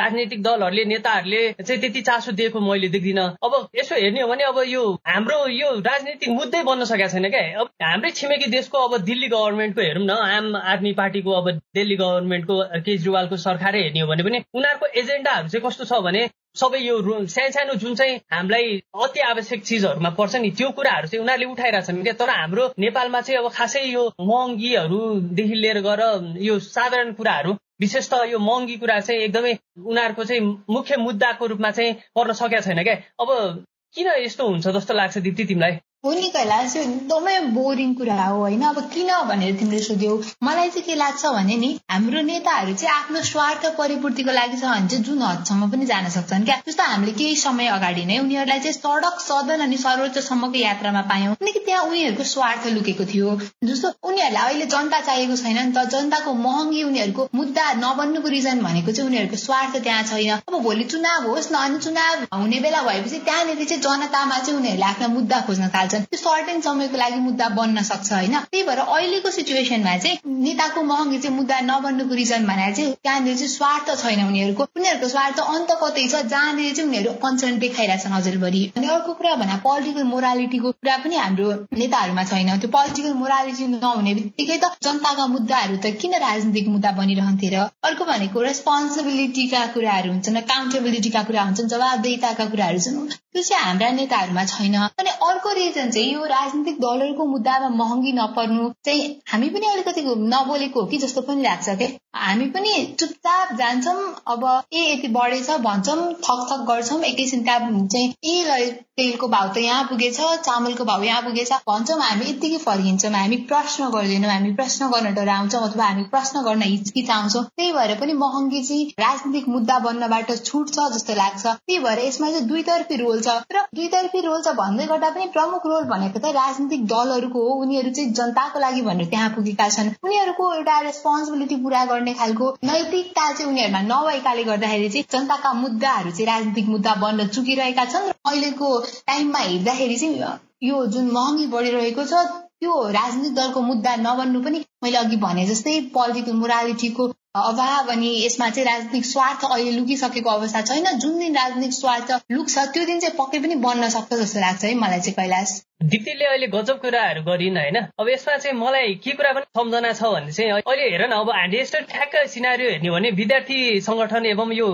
राजनैतिक 0.00 0.42
दलहरूले 0.42 0.84
नेताहरूले 0.92 1.42
चाहिँ 1.62 1.80
त्यति 1.80 2.00
चासो 2.10 2.32
दिएको 2.40 2.60
मैले 2.60 2.88
देख्दिनँ। 2.96 3.26
अब 3.44 3.54
यसो 3.78 3.94
हेर्ने 3.94 4.20
हो 4.20 4.28
भने 4.28 4.44
अब 4.44 4.58
यो 4.66 4.82
हाम्रो 5.06 5.38
यो 5.48 5.70
राजनीतिक 5.86 6.28
मुद्दै 6.30 6.62
बन्न 6.64 6.84
सकेको 6.84 7.08
छैन 7.08 7.30
क्या। 7.30 7.42
अब 7.60 7.70
हाम्रै 7.82 8.10
छिमेकी 8.10 8.50
देशको 8.50 8.86
अब 8.88 8.98
दिल्ली 9.04 9.28
गभर्मेन्टको 9.30 9.80
हेरौँ 9.80 10.04
न 10.04 10.18
आम 10.34 10.56
आदमी 10.74 10.92
पार्टीको 11.00 11.30
अब 11.40 11.50
दिल्ली 11.78 11.96
गभर्मेन्टको 11.96 12.62
केजरीवालको 12.80 13.36
सरकारै 13.46 13.82
हेर्ने 13.82 14.00
हो 14.00 14.06
भने 14.08 14.22
पनि 14.22 14.44
उनीहरूको 14.54 14.86
एजेन्डाहरू 15.02 15.48
चाहिँ 15.48 15.68
कस्तो 15.68 15.84
छ 15.84 16.02
भने 16.02 16.28
सबै 16.56 16.78
यो 16.78 16.96
सानो 17.28 17.74
जुन 17.74 17.94
चाहिँ 17.94 18.16
हामीलाई 18.32 18.76
अति 19.04 19.20
आवश्यक 19.20 19.62
चिजहरूमा 19.62 20.10
पर्छ 20.10 20.36
नि 20.36 20.50
त्यो 20.50 20.70
कुराहरू 20.70 21.08
चाहिँ 21.08 21.22
उनीहरूले 21.22 21.50
उठाइरहेछन् 21.52 22.02
क्या 22.02 22.12
तर 22.12 22.30
हाम्रो 22.30 22.70
नेपालमा 22.78 23.20
चाहिँ 23.20 23.38
अब 23.40 23.50
खासै 23.52 23.84
यो 23.84 24.02
महँगीहरूदेखि 24.20 25.54
लिएर 25.54 25.80
गएर 25.80 26.02
यो 26.42 26.58
साधारण 26.68 27.12
कुराहरू 27.12 27.56
विशेष 27.80 28.08
त 28.10 28.22
यो 28.30 28.38
महँगी 28.38 28.76
कुरा 28.76 28.98
चाहिँ 29.00 29.20
एकदमै 29.20 29.52
उनीहरूको 29.86 30.24
चाहिँ 30.24 30.42
मुख्य 30.70 30.96
मुद्दाको 30.96 31.46
रूपमा 31.46 31.70
चाहिँ 31.70 31.92
पर्न 32.14 32.32
सकेका 32.32 32.60
छैन। 32.60 32.82
क्या 32.82 32.94
अब 33.20 33.64
किन 33.94 34.08
यस्तो 34.18 34.48
हुन्छ 34.48 34.68
जस्तो 34.68 34.94
लाग्छ 34.94 35.18
दिप्ती 35.18 35.44
तिमीलाई? 35.44 35.78
हो 36.04 36.12
नि 36.12 36.28
कैलाश 36.32 36.74
यो 36.76 36.82
एकदमै 36.82 37.34
बोरिङ 37.52 37.92
कुरा 37.98 38.14
हो 38.24 38.38
होइन? 38.38 38.62
अब 38.62 38.78
किन 38.94 39.10
भनेर 39.28 39.54
तिमीले 39.58 39.78
सोध्यौ? 39.82 40.16
मलाई 40.44 40.68
चाहिँ 40.70 40.82
के 40.86 40.94
लाग्छ 40.94 41.26
भने 41.26 41.54
नि 41.56 41.70
हाम्रो 41.90 42.20
नेताहरू 42.22 42.74
चाहिँ 42.74 42.94
आफ्नो 42.94 43.22
स्वार्थ 43.28 43.64
परिपूर्तिको 43.78 44.32
लागि 44.38 44.56
छ 44.56 44.64
भने 44.64 44.88
चाहिँ 44.88 45.04
जुन 45.04 45.22
हदसम्म 45.22 45.70
पनि 45.72 45.86
जान 45.86 46.08
सक्छन् 46.16 46.44
क्या? 46.44 46.56
जस्तो 46.66 46.82
हामीले 46.84 47.12
केही 47.20 47.36
समय 47.44 47.68
अगाडि 47.76 48.04
नै 48.04 48.18
उनीहरूलाई 48.18 48.60
चाहिँ 48.66 48.76
सडक 48.76 49.20
सदन 49.20 49.64
अनि 49.66 49.76
सर्वोच्चसम्मको 49.84 50.58
यात्रामा 50.58 51.02
पायौँ। 51.12 51.34
किनकि 51.40 51.62
त्यहाँ 51.70 51.82
उनीहरूको 51.88 52.24
स्वार्थ 52.32 52.66
लुकेको 52.74 53.04
थियो। 53.14 53.38
जस्तो 53.64 53.92
उनीहरूलाई 54.08 54.44
अहिले 54.44 54.66
जनता 54.76 55.00
चाहिएको 55.00 55.36
छैन 55.36 55.58
नि 55.58 55.72
त। 55.72 55.86
जनताको 55.96 56.34
महँगी 56.42 56.82
उनीहरूको 56.90 57.28
मुद्दा 57.34 57.64
नबन्नुको 57.80 58.34
रिजन 58.36 58.62
भनेको 58.68 58.92
चाहिँ 58.92 59.08
उनीहरूको 59.10 59.40
स्वार्थ 59.46 59.80
त्यहाँ 59.88 60.04
छैन। 60.12 60.36
अब 60.36 60.60
भोलि 60.68 60.84
चुनाव 60.92 61.30
होस् 61.30 61.50
न 61.52 61.64
अनि 61.64 61.82
चुनाव 61.88 62.28
हुने 62.36 62.60
बेला 62.60 62.82
भएपछि 62.90 63.24
त्यहाँनिर 63.24 63.64
चाहिँ 63.64 63.82
जनतामा 63.88 64.38
चाहिँ 64.44 64.58
उनीहरूले 64.60 64.88
आफ्ना 64.92 65.12
मुद्दा 65.16 65.40
खोज्न 65.48 65.72
थाल्छ। 65.74 65.92
त्यो 66.00 66.18
सर्टेन 66.18 66.60
समयको 66.60 66.96
लागि 66.98 67.18
मुद्दा 67.20 67.48
बन्न 67.58 67.82
सक्छ 67.82 68.12
होइन? 68.12 68.34
त्यही 68.50 68.62
भएर 68.66 68.78
अहिलेको 68.78 69.30
सिचुएसनमा 69.30 69.96
चाहिँ 70.04 70.18
नेताको 70.44 70.82
महँगी 70.82 71.18
चाहिँ 71.18 71.36
मुद्दा 71.36 71.60
नबन्नुको 71.70 72.14
रिजन 72.14 72.46
भनेर 72.46 72.74
चाहिँ 72.74 72.92
त्यहाँनिर 73.02 73.36
चाहिँ 73.36 73.48
स्वार्थ 73.54 73.94
छैन 74.02 74.24
उनीहरूको। 74.26 74.66
उनीहरूको 74.76 75.08
स्वार्थ 75.08 75.38
अन्त 75.46 75.70
कतै 75.82 76.06
छ 76.08 76.22
जहाँनिर 76.34 76.74
चाहिँ 76.74 76.88
उनीहरू 76.88 77.12
कन्सर्न 77.24 77.58
देखाइरहेछन् 77.58 78.14
अझैभरि 78.14 78.62
अनि 78.76 78.88
अर्को 78.96 79.12
कुरा 79.14 79.34
भने 79.42 79.56
पोलिटिकल 79.66 80.04
मोरालिटीको 80.12 80.72
कुरा 80.72 80.96
पनि 81.04 81.16
हाम्रो 81.16 81.50
नेताहरूमा 81.80 82.24
छैन। 82.32 82.58
त्यो 82.58 82.70
पोलिटिकल 82.76 83.12
मोरालिटी 83.22 83.66
नहुने 83.74 84.14
बित्तिकै 84.14 84.58
त 84.58 84.72
जनताका 84.84 85.26
मुद्दाहरू 85.34 85.76
त 85.76 85.94
किन 86.00 86.14
राजनीतिक 86.24 86.68
मुद्दा 86.68 86.90
बनिरहन्थे 87.00 87.48
र 87.54 87.66
अर्को 87.84 88.04
भनेको 88.04 88.42
रेस्पोन्सिबिलिटीका 88.48 89.66
कुराहरू 89.74 90.10
हुन्छन् 90.12 90.36
अकाउन्टेबिलिटीका 90.36 91.22
कुरा 91.28 91.42
हुन्छन् 91.42 91.68
जवाबदेताका 91.68 92.44
कुराहरू 92.54 92.78
छन्। 92.86 92.98
त्यो 93.34 93.42
चाहिँ 93.42 93.64
हाम्रा 93.64 93.90
नेताहरूमा 93.98 94.44
छैन। 94.46 94.74
अनि 95.00 95.10
अर्को 95.28 95.52
रिजन 95.54 95.83
चाहिँ 95.90 96.12
यो 96.12 96.24
राजनीतिक 96.26 96.80
दलहरूको 96.80 97.24
मुद्दामा 97.24 97.68
महँगी 97.76 98.12
नपर्नु 98.12 98.68
चाहिँ 98.84 99.08
हामी 99.32 99.48
पनि 99.50 99.66
अलिकति 99.66 100.02
नबोलेको 100.04 100.80
हो 100.80 100.86
कि 100.86 100.98
जस्तो 100.98 101.20
पनि 101.28 101.42
लाग्छ 101.42 101.68
क्या 101.68 101.88
हामी 102.20 102.46
पनि 102.46 102.72
चुपचाप 103.00 103.54
जान्छौँ 103.56 104.04
अब 104.28 104.44
ए 104.72 104.82
यति 104.92 105.08
बढेछ 105.14 105.50
भन्छौँ 105.66 106.12
थक 106.24 106.46
थक 106.50 106.64
गर्छौँ 106.68 107.00
एकैछिन 107.04 107.42
त्यहाँ 107.44 107.86
चाहिँ 107.86 108.14
ए 108.24 108.70
तेलको 108.96 109.28
भाउ 109.28 109.48
त 109.54 109.58
यहाँ 109.58 109.84
पुगेछ 109.84 110.20
चामलको 110.20 110.84
भाउ 110.84 111.02
यहाँ 111.02 111.22
पुगेछ 111.22 111.52
भन्छौँ 111.68 112.00
हामी 112.00 112.28
यत्तिकै 112.30 112.58
फर्किन्छौँ 112.64 113.12
हामी 113.12 113.36
प्रश्न 113.50 113.88
गर्दैनौँ 113.90 114.30
हामी 114.30 114.52
प्रश्न 114.54 114.90
गर्न 114.90 115.14
डराउँछौँ 115.14 115.62
अथवा 115.68 115.84
हामी 115.84 116.02
प्रश्न 116.10 116.42
गर्न 116.44 116.62
हिचकिचाउँछौँ। 116.62 117.42
त्यही 117.56 117.72
भएर 117.72 117.94
पनि 118.00 118.12
महँगी 118.14 118.62
चाहिँ 118.64 118.84
राजनीतिक 119.00 119.48
मुद्दा 119.48 119.78
बन्नबाट 119.78 120.30
छुट्छ 120.44 120.78
जस्तो 120.94 121.14
लाग्छ। 121.14 121.46
त्यही 121.46 121.78
भएर 121.78 121.98
यसमा 121.98 122.30
चाहिँ 122.30 122.46
दुईतर्फी 122.48 122.96
रोल 122.96 123.20
छ। 123.20 123.36
र 123.52 123.64
दुईतर्फी 123.74 124.20
रोल 124.20 124.42
छ 124.42 124.54
भन्दै 124.56 124.86
गर्दा 124.86 125.10
पनि 125.10 125.26
प्रमुख 125.34 125.66
भनेको 125.82 126.18
त 126.18 126.32
राजनीतिक 126.36 126.86
दलहरूको 126.86 127.40
हो। 127.48 127.54
उनीहरू 127.62 127.90
चाहिँ 127.90 128.12
जनताको 128.12 128.60
लागि 128.60 128.82
भनेर 128.82 129.06
त्यहाँ 129.10 129.30
पुगेका 129.30 129.68
छन्। 129.68 129.90
उनीहरूको 130.04 130.52
एउटा 130.54 130.78
रेस्पोन्सिबिलिटी 130.80 131.56
पुरा 131.62 131.84
गर्ने 131.84 132.14
खालको 132.14 132.50
नैतिकता 132.64 133.32
चाहिँ 133.32 133.50
उनीहरूमा 133.50 133.80
नभएकाले 133.90 134.44
गर्दाखेरि 134.44 134.88
चाहिँ 134.88 135.04
जनताका 135.12 135.52
मुद्दाहरू 135.52 136.10
चाहिँ 136.10 136.26
राजनीतिक 136.26 136.68
मुद्दा 136.68 136.94
बन्न 137.02 137.26
चुकिरहेका 137.28 137.84
छन्। 137.84 138.08
र 138.08 138.14
अहिलेको 138.26 138.78
टाइममा 139.06 139.38
हेर्दाखेरि 139.38 139.96
चाहिँ 139.96 140.38
यो 140.62 140.86
जुन 140.86 141.10
महँगी 141.10 141.46
बढिरहेको 141.46 142.04
छ 142.04 142.24
त्यो 142.60 142.74
राजनीतिक 142.90 143.34
दलको 143.34 143.60
मुद्दा 143.60 143.94
नबन्नु 143.96 144.40
पनि 144.40 144.64
मैले 144.82 144.96
अघि 144.96 145.16
भने 145.16 145.46
जस्तै 145.46 145.80
पोलिटिकल 145.94 146.32
मोरालिटीको 146.32 147.06
अभाव 147.34 147.88
अनि 147.90 148.10
यसमा 148.24 148.48
चाहिँ 148.48 148.66
राजनीतिक 148.66 149.04
स्वार्थ 149.04 149.44
अहिले 149.44 149.70
लुकिसकेको 149.70 150.30
अवस्था 150.30 150.60
छैन। 150.62 150.98
जुन 150.98 151.18
दिन 151.18 151.36
राजनीतिक 151.36 151.72
स्वार्थ 151.72 152.10
लुक्छ 152.32 152.58
त्यो 152.74 152.84
दिन 152.86 153.00
चाहिँ 153.00 153.16
पक्कै 153.18 153.38
पनि 153.38 153.54
बन्न 153.64 153.88
सक्छ 153.90 154.12
जस्तो 154.12 154.40
लाग्छ 154.40 154.64
है 154.64 154.74
मलाई 154.74 155.00
चाहिँ 155.00 155.14
कैलाश। 155.14 155.54
दिप्तीले 155.94 156.24
अहिले 156.24 156.46
गजब 156.46 156.78
कुराहरू 156.80 157.22
गरिन् 157.22 157.58
होइन। 157.58 157.76
अब 158.00 158.08
यसमा 158.08 158.36
चाहिँ 158.36 158.56
मलाई 158.58 158.94
के 159.04 159.12
कुरा 159.12 159.32
पनि 159.32 159.50
सम्झना 159.58 159.92
छ 159.92 160.12
भने 160.14 160.32
चाहिँ 160.32 160.50
अहिले 160.52 160.90
हेर 160.90 161.06
न 161.08 161.18
अब 161.18 161.30
हामीले 161.30 161.62
यस्तो 161.62 161.80
ठ्याक्क 161.90 162.16
सिनारी 162.36 162.70
हेर्ने 162.70 162.90
भने 162.90 163.10
विद्यार्थी 163.18 163.58
सङ्गठन 163.88 164.26
एवं 164.26 164.52
यो 164.52 164.70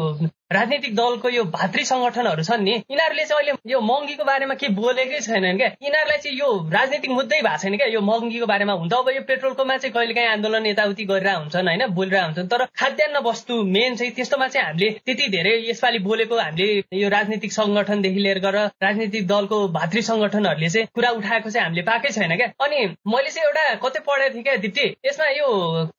राजनीतिक 0.53 0.95
दलको 0.95 1.29
यो 1.31 1.43
भातृ 1.51 1.83
सङ्गठनहरू 1.89 2.43
छन् 2.43 2.63
नि 2.65 2.73
यिनीहरूले 2.91 3.25
चाहिँ 3.25 3.43
अहिले 3.43 3.73
यो 3.73 3.81
महँगीको 3.81 4.25
बारेमा 4.25 4.55
के 4.61 4.69
बोलेकै 4.75 5.21
छैनन् 5.23 5.59
क्या। 5.59 5.69
यिनीहरूलाई 5.79 6.19
चाहिँ 6.19 6.39
यो 6.39 6.49
राजनीतिक 6.73 7.11
मुद्दै 7.11 7.39
भएको 7.47 7.59
छैन 7.63 7.77
क्या। 7.77 7.87
यो 7.87 8.01
महँगीको 8.01 8.47
बारेमा 8.51 8.73
हुन्छ। 8.81 8.93
अब 8.93 9.09
यो 9.15 9.23
पेट्रोलकोमा 9.29 9.77
चाहिँ 9.77 9.93
कहिलेकाहीँ 9.95 10.29
आन्दोलन 10.29 10.67
यताउति 10.67 11.05
गरिरहेको 11.07 11.41
हुन्छन् 11.41 11.69
होइन? 11.71 11.87
बोलिरहेको 11.95 12.27
हुन्छन्। 12.27 12.49
तर 12.51 12.65
खाद्यान्न 12.81 13.23
वस्तु 13.27 13.55
मेन 13.77 13.95
चाहिँ 13.97 14.13
त्यस्तोमा 14.19 14.49
चाहिँ 14.49 14.67
हामीले 14.67 14.91
त्यति 15.07 15.29
धेरै 15.37 15.55
यसपालि 15.71 15.99
बोलेको 16.09 16.35
हामीले 16.39 16.99
यो 16.99 17.09
राजनीतिक 17.09 17.53
सङ्गठनदेखि 17.53 18.21
लिएर 18.27 18.39
गएर 18.43 18.59
राजनीतिक 18.83 19.27
दलको 19.31 19.57
भातृ 19.79 20.03
सङ्गठनहरूले 20.11 20.69
चाहिँ 20.75 20.87
कुरा 20.95 21.11
उठाएको 21.21 21.51
चाहिँ 21.51 21.65
हामीले 21.65 21.87
पाएकै 21.87 22.13
छैन 22.19 22.37
क्या। 22.37 22.51
अनि 22.59 22.79
मैले 23.07 23.31
चाहिँ 23.31 23.47
एउटा 23.47 23.65
कतै 23.87 24.03
पढेको 24.03 24.35
थिएँ 24.35 24.43
क्या 24.43 24.57
दिप्ती। 24.67 24.87
यसमा 25.07 25.31
यो 25.39 25.49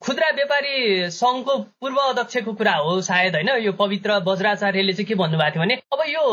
खुद्रा 0.04 0.30
व्यापारी 0.36 0.76
सङ्घको 1.22 1.58
पूर्व 1.80 1.98
अध्यक्षको 2.04 2.52
कुरा 2.60 2.76
हो 2.84 3.00
सायद 3.10 3.36
होइन? 3.36 3.50
यो 3.64 3.72
पवित्र 3.80 4.20
वज्राचार्यले 4.42 4.94
चाहिँ 4.94 5.06
के 5.08 5.16
भन्नुभएको 5.16 5.54
थियो 5.54 5.64
भने 5.64 5.76
अब 5.94 6.02
यो 6.10 6.24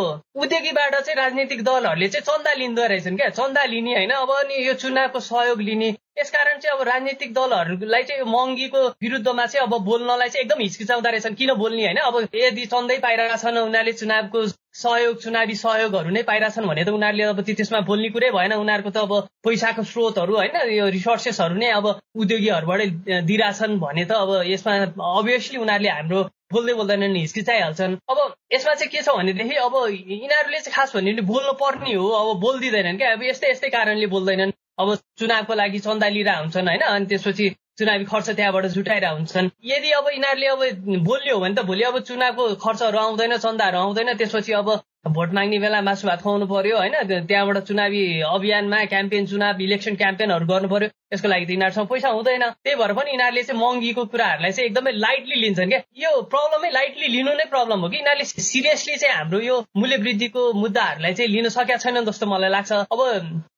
उद्योगीबाट 0.43 0.95
चाहिँ 0.97 1.17
राजनीतिक 1.17 1.63
दलहरूले 1.65 2.09
चाहिँ 2.09 2.25
चन्दा 2.25 2.53
लिँदो 2.55 2.87
रहेछन् 2.87 3.17
क्या। 3.17 3.29
चन्दा 3.31 3.65
लिने 3.65 3.95
होइन 3.95 4.11
अब 4.11 4.31
अनि 4.33 4.67
यो 4.67 4.75
चुनावको 4.75 5.21
सहयोग 5.21 5.61
लिने। 5.61 5.89
यसकारण 6.19 6.59
चाहिँ 6.59 6.79
अब 6.79 6.89
राजनीतिक 6.89 7.33
दलहरूलाई 7.35 8.03
चाहिँ 8.03 8.23
महँगीको 8.27 8.81
विरुद्धमा 9.03 9.47
चाहिँ 9.47 9.67
अब 9.67 9.75
बोल्नलाई 9.85 10.29
चाहिँ 10.29 10.45
एकदम 10.45 10.61
हिचकिचाउँदो 10.61 11.11
रहेछन्। 11.11 11.35
किन 11.35 11.55
बोल्ने 11.55 11.85
होइन 11.85 12.01
अब 12.09 12.17
यदि 12.35 12.65
चन्दै 12.67 12.99
पाइरहेका 12.99 13.37
छन् 13.37 13.59
उनीहरूले 13.59 13.93
चुनावको 13.93 14.47
सहयोग 14.79 15.21
चुनावी 15.23 15.55
सहयोगहरू 15.55 16.11
नै 16.11 16.23
पाइरहेछन् 16.23 16.67
भने 16.67 16.85
त 16.85 16.89
उनीहरूले 16.89 17.25
अब 17.25 17.41
त्यसमा 17.43 17.81
बोल्ने 17.91 18.09
कुरै 18.09 18.31
भएन। 18.31 18.53
उनीहरूको 18.55 18.91
त 18.91 18.99
अब 19.05 19.13
पैसाको 19.45 19.83
स्रोतहरू 19.85 20.35
होइन 20.37 20.57
यो 20.73 20.89
रिसोर्सेसहरू 20.97 21.55
नै 21.55 21.71
अब 21.79 21.87
उद्योगीहरूबाटै 22.17 22.89
दिइरहेछन् 23.29 23.79
भने 23.79 24.05
त 24.05 24.13
अब 24.19 24.31
यसमा 24.49 24.75
अभियसली 25.19 25.59
उनीहरूले 25.59 25.91
हाम्रो 25.91 26.23
बोल्दै 26.53 26.75
बोल्दैनन् 26.81 27.17
हिचकिचाइहाल्छन्। 27.17 27.97
अब 28.11 28.19
यसमा 28.53 28.75
चाहिँ 28.75 28.91
के 28.93 29.03
छ 29.03 29.17
भनेदेखि 29.17 29.57
अब 29.67 29.75
यिनीहरूले 29.91 30.61
चाहिँ 30.65 30.75
खास 30.77 30.97
भन्यो 30.97 31.13
भने 31.13 31.27
बोल्नु 31.33 31.53
पर्ने 31.63 31.95
हो 31.95 32.09
अब 32.09 32.41
बोलिदिँदैनन् 32.41 32.99
क्या। 32.99 33.13
अब 33.13 33.23
यस्तै 33.23 33.51
यस्तै 33.51 33.69
कारणले 33.77 34.07
बोल्दैनन्। 34.17 34.53
अब 34.79 34.95
चुनावको 35.19 35.55
लागि 35.55 35.79
चन्दा 35.87 36.09
लिइरहेको 36.09 36.43
हुन्छन् 36.43 36.69
होइन? 36.69 36.83
अनि 36.89 37.07
त्यसपछि 37.11 37.47
चुनावी 37.79 38.05
खर्च 38.11 38.29
त्यहाँबाट 38.31 38.67
जुटाइरहेको 38.75 39.17
हुन्छन्। 39.17 39.51
यदि 39.65 39.91
अब 39.99 40.07
यिनीहरूले 40.15 40.47
अब 40.55 40.63
बोल्यो 41.09 41.39
भने 41.39 41.55
त 41.55 41.61
भोलि 41.69 41.83
अब 41.91 41.99
चुनावको 42.09 42.45
खर्चहरू 42.65 42.99
आउँदैन 42.99 43.37
चन्दाहरू 43.45 43.79
आउँदैन 43.79 44.17
त्यसपछि 44.19 44.53
अब 44.61 44.69
भोट 45.07 45.33
माग्ने 45.33 45.59
बेला 45.59 45.81
मासु 45.81 46.07
भात 46.09 46.23
खुवाउनु 46.23 46.47
पर्यो 46.47 46.77
होइन? 46.77 46.95
त्यहाँबाट 47.27 47.59
चुनावी 47.69 48.21
अभियानमा 48.21 48.85
क्याम्पेन 48.85 49.27
चुनाव 49.27 49.61
इलेक्सन 49.63 49.95
क्याम्पेनहरू 49.97 50.47
गर्नु 50.47 50.69
पर्यो। 50.69 50.89
यसको 51.15 51.29
लागि 51.29 51.47
त 51.47 51.51
यिनीहरूसँग 51.51 51.87
पैसा 51.89 52.09
हुँदैन। 52.09 52.45
त्यही 52.61 52.77
भएर 52.77 52.93
पनि 52.93 53.11
यिनीहरूले 53.11 53.43
चाहिँ 53.43 53.61
महँगीको 53.61 54.05
कुराहरूलाई 54.13 54.53
चाहिँ 54.53 54.69
एकदमै 54.69 54.93
लाइटली 54.93 55.37
लिन्छन् 55.41 55.71
क्या। 55.71 55.81
यो 55.97 56.11
प्रब्लमै 56.29 56.71
लाइटली 56.71 57.09
लिनु 57.09 57.33
नै 57.33 57.45
प्रब्लम 57.49 57.81
हो 57.81 57.89
कि? 57.89 57.97
यिनीहरूले 57.97 58.25
सिरियसली 58.25 58.97
चाहिँ 58.97 59.15
हाम्रो 59.17 59.41
यो 59.41 59.57
मूल्य 59.77 59.97
वृद्धिको 59.97 60.53
मुद्दाहरूलाई 60.53 61.15
चाहिँ 61.15 61.31
लिन 61.31 61.49
सकेका 61.49 61.77
छैनन् 61.79 62.07
जस्तो 62.07 62.27
मलाई 62.27 62.51
लाग्छ। 62.51 62.73
अब 62.93 63.01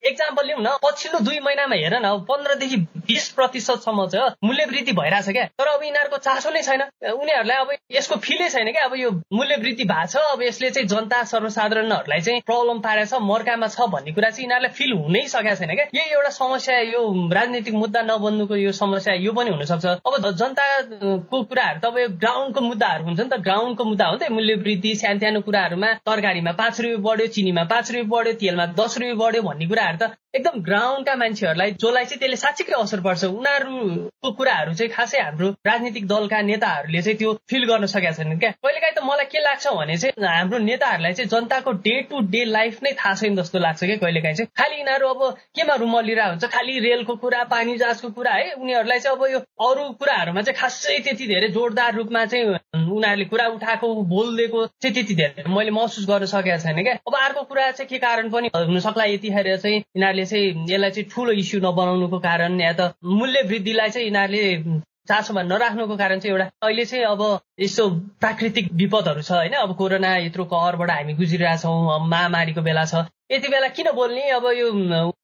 एक्जाम्पल 0.06 0.46
लिउँ 0.46 0.60
न। 0.60 0.76
पछिल्लो 0.84 1.18
दुई 1.24 1.38
महिनामा 1.40 1.74
हेर 1.74 1.98
न। 1.98 2.14
पन्ध्रदेखि 2.30 2.76
बिस 3.10 3.28
प्रतिशतसम्म 3.34 4.06
चाहिँ 4.06 4.30
मूल्य 4.44 4.64
वृद्धि 4.70 4.92
भइरहेछ 4.92 5.28
क्या। 5.34 5.44
तर 5.58 5.66
अब 5.74 5.82
यिनीहरूको 5.84 6.18
चासो 6.22 6.50
नै 6.50 6.62
छैन। 6.62 6.82
उनीहरूलाई 7.10 7.56
अब 7.56 7.74
यसको 7.90 8.16
फिलै 8.22 8.48
छैन 8.48 8.72
क्या। 8.72 8.84
अब 8.84 8.94
यो 8.96 9.10
मूल्य 9.10 9.56
वृद्धि 9.56 9.84
भएको 9.84 10.06
छ। 10.06 10.30
अब 10.30 10.42
यसले 10.42 10.70
चाहिँ 10.70 10.88
जनता 10.88 11.22
सर्वसाधारणहरूलाई 11.30 12.20
चाहिँ 12.20 12.40
प्रब्लम 12.46 12.78
पारेछ 12.86 13.14
मर्कामा 13.30 13.68
छ 13.68 13.88
भन्ने 13.94 14.12
कुरा 14.12 14.30
चाहिँ 14.30 14.44
यिनीहरूलाई 14.44 14.72
फिल 14.78 14.92
हुनै 15.00 15.22
सकेको 15.34 15.54
छैन 15.60 15.74
क्या। 15.74 15.86
यही 15.94 16.10
एउटा 16.14 16.30
समस्या 16.38 16.78
यो 16.90 17.00
राजनीतिक 17.32 17.74
मुद्दा 17.74 18.02
नबन्नुको 18.10 18.56
यो 18.56 18.72
समस्या 18.80 19.14
यो 19.26 19.32
पनि 19.32 19.50
हुनसक्छ। 19.50 19.86
अब 20.06 20.30
जनताको 20.40 21.42
कुराहरू 21.50 21.80
त 21.80 21.84
अब 21.84 21.96
ग्राउन्डको 22.22 22.60
मुद्दाहरू 22.60 23.04
हुन्छ 23.04 23.20
नि 23.20 23.28
त। 23.28 23.40
ग्राउन्डको 23.40 23.84
मुद्दा 23.84 24.06
हो 24.06 24.14
नि 24.14 24.26
त 24.26 24.30
मूल्य 24.32 24.54
वृद्धि 24.64 24.94
सानो 25.02 25.40
कुराहरूमा 25.46 25.92
तरकारीमा 26.08 26.52
पाँच 26.60 26.80
रुपियाँ 26.80 27.02
बढ्यो 27.06 27.26
चिनीमा 27.36 27.64
पाँच 27.72 27.86
रुपियाँ 27.90 28.08
बढ्यो 28.12 28.32
तेलमा 28.40 28.66
दस 28.80 28.98
रुपियाँ 28.98 29.16
बढ्यो 29.22 29.42
भन्ने 29.42 29.66
कुराहरू 29.70 29.98
त 30.02 30.04
एकदम 30.34 30.60
ग्राउन्डका 30.62 31.14
मान्छेहरूलाई 31.20 31.70
जसलाई 31.72 32.04
चाहिँ 32.04 32.18
त्यसले 32.18 32.36
साँच्चीकै 32.36 32.72
असर 32.80 33.00
पर्छ 33.02 33.24
उनीहरूको 33.24 34.30
कुराहरू 34.38 34.74
चाहिँ 34.78 34.90
खासै 34.92 35.18
हाम्रो 35.20 35.48
राजनीतिक 35.66 36.06
दलका 36.06 36.40
नेताहरूले 36.50 37.02
चाहिँ 37.02 37.18
त्यो 37.18 37.32
फिल 37.50 37.64
गर्न 37.70 37.86
सकेका 37.90 38.12
छैनन् 38.18 38.38
क्या। 38.38 38.50
कहिलेकाहीँ 38.62 38.94
त 38.94 39.02
मलाई 39.02 39.26
के 39.26 39.40
लाग्छ 39.42 39.66
भने 39.74 39.96
चाहिँ 39.98 40.26
हाम्रो 40.26 40.58
नेताहरूलाई 40.70 41.12
चाहिँ 41.12 41.28
जनताको 41.30 41.72
डे 41.86 41.94
टु 42.10 42.20
डे 42.30 42.44
लाइफ 42.46 42.78
नै 42.82 42.92
थाहा 43.00 43.14
छैन 43.14 43.36
जस्तो 43.36 43.58
लाग्छ 43.58 43.80
क्या 43.84 43.96
कहिलेकाहीँ 44.04 44.36
चाहिँ। 44.36 44.48
खालि 44.54 44.76
यिनीहरू 44.78 45.08
अब 45.08 45.20
केमा 45.58 45.74
रुमलिरहेको 45.82 46.30
हुन्छ? 46.30 46.44
खालि 46.54 46.78
रेलको 46.86 47.14
कुरा 47.24 47.42
पानी 47.50 47.76
जहाजको 47.82 48.08
कुरा 48.14 48.32
है? 48.32 48.52
उनीहरूलाई 48.54 48.98
चाहिँ 49.00 49.16
अब 49.16 49.26
यो 49.34 49.40
अरू 49.66 49.90
कुराहरूमा 49.98 50.42
चाहिँ 50.46 50.58
खासै 50.60 50.98
त्यति 51.10 51.26
धेरै 51.26 51.48
जोरदार 51.58 51.94
रूपमा 51.98 52.24
चाहिँ 52.30 52.46
उनीहरूले 52.78 53.24
कुरा 53.34 53.46
उठाएको 53.58 53.86
बोलिदिएको 54.14 54.66
चाहिँ 54.78 54.94
त्यति 54.94 55.14
धेरै 55.14 55.48
मैले 55.50 55.70
महसुस 55.74 56.06
गर्न 56.06 56.30
सकेको 56.30 56.62
छैन 56.62 56.82
क्या। 56.86 56.94
अब 57.02 57.18
अर्को 57.24 57.42
कुरा 57.50 57.70
चाहिँ 57.74 57.88
के 57.90 57.98
कारण 57.98 58.30
पनि 58.30 58.54
हुनसक्ला 58.54 59.04
यतिखेर 59.10 59.56
चाहिँ 59.56 59.76
यिनीहरूले 59.76 60.19
चाहिँ 60.26 60.66
यसलाई 60.70 60.90
चाहिँ 60.90 61.08
ठुलो 61.14 61.32
इस्यु 61.42 61.60
नबनाउनुको 61.60 62.18
कारण 62.18 62.60
या 62.60 62.72
त 62.72 62.94
मूल्य 63.04 63.42
वृद्धिलाई 63.48 63.90
चाहिँ 63.90 64.06
यिनीहरूले 64.06 64.80
चासोमा 65.08 65.42
नराख्नुको 65.42 65.96
कारण 65.96 66.18
चाहिँ 66.20 66.32
एउटा 66.32 66.50
अहिले 66.62 66.84
चाहिँ 66.86 67.04
अब 67.04 67.22
यस्तो 67.60 67.88
प्राकृतिक 68.20 68.72
विपदहरू 68.72 69.22
छ 69.22 69.32
होइन। 69.32 69.54
अब 69.58 69.74
कोरोना 69.76 70.16
यत्रो 70.16 70.44
कहरबाट 70.44 70.90
हामी 70.90 71.12
गुजिरहेछौँ 71.18 71.98
महामारीको 72.06 72.62
बेला 72.62 72.84
छ। 72.84 72.94
यति 73.32 73.48
बेला 73.48 73.68
किन 73.74 73.90
बोल्ने? 73.94 74.22
अब 74.30 74.46
यो 74.54 74.70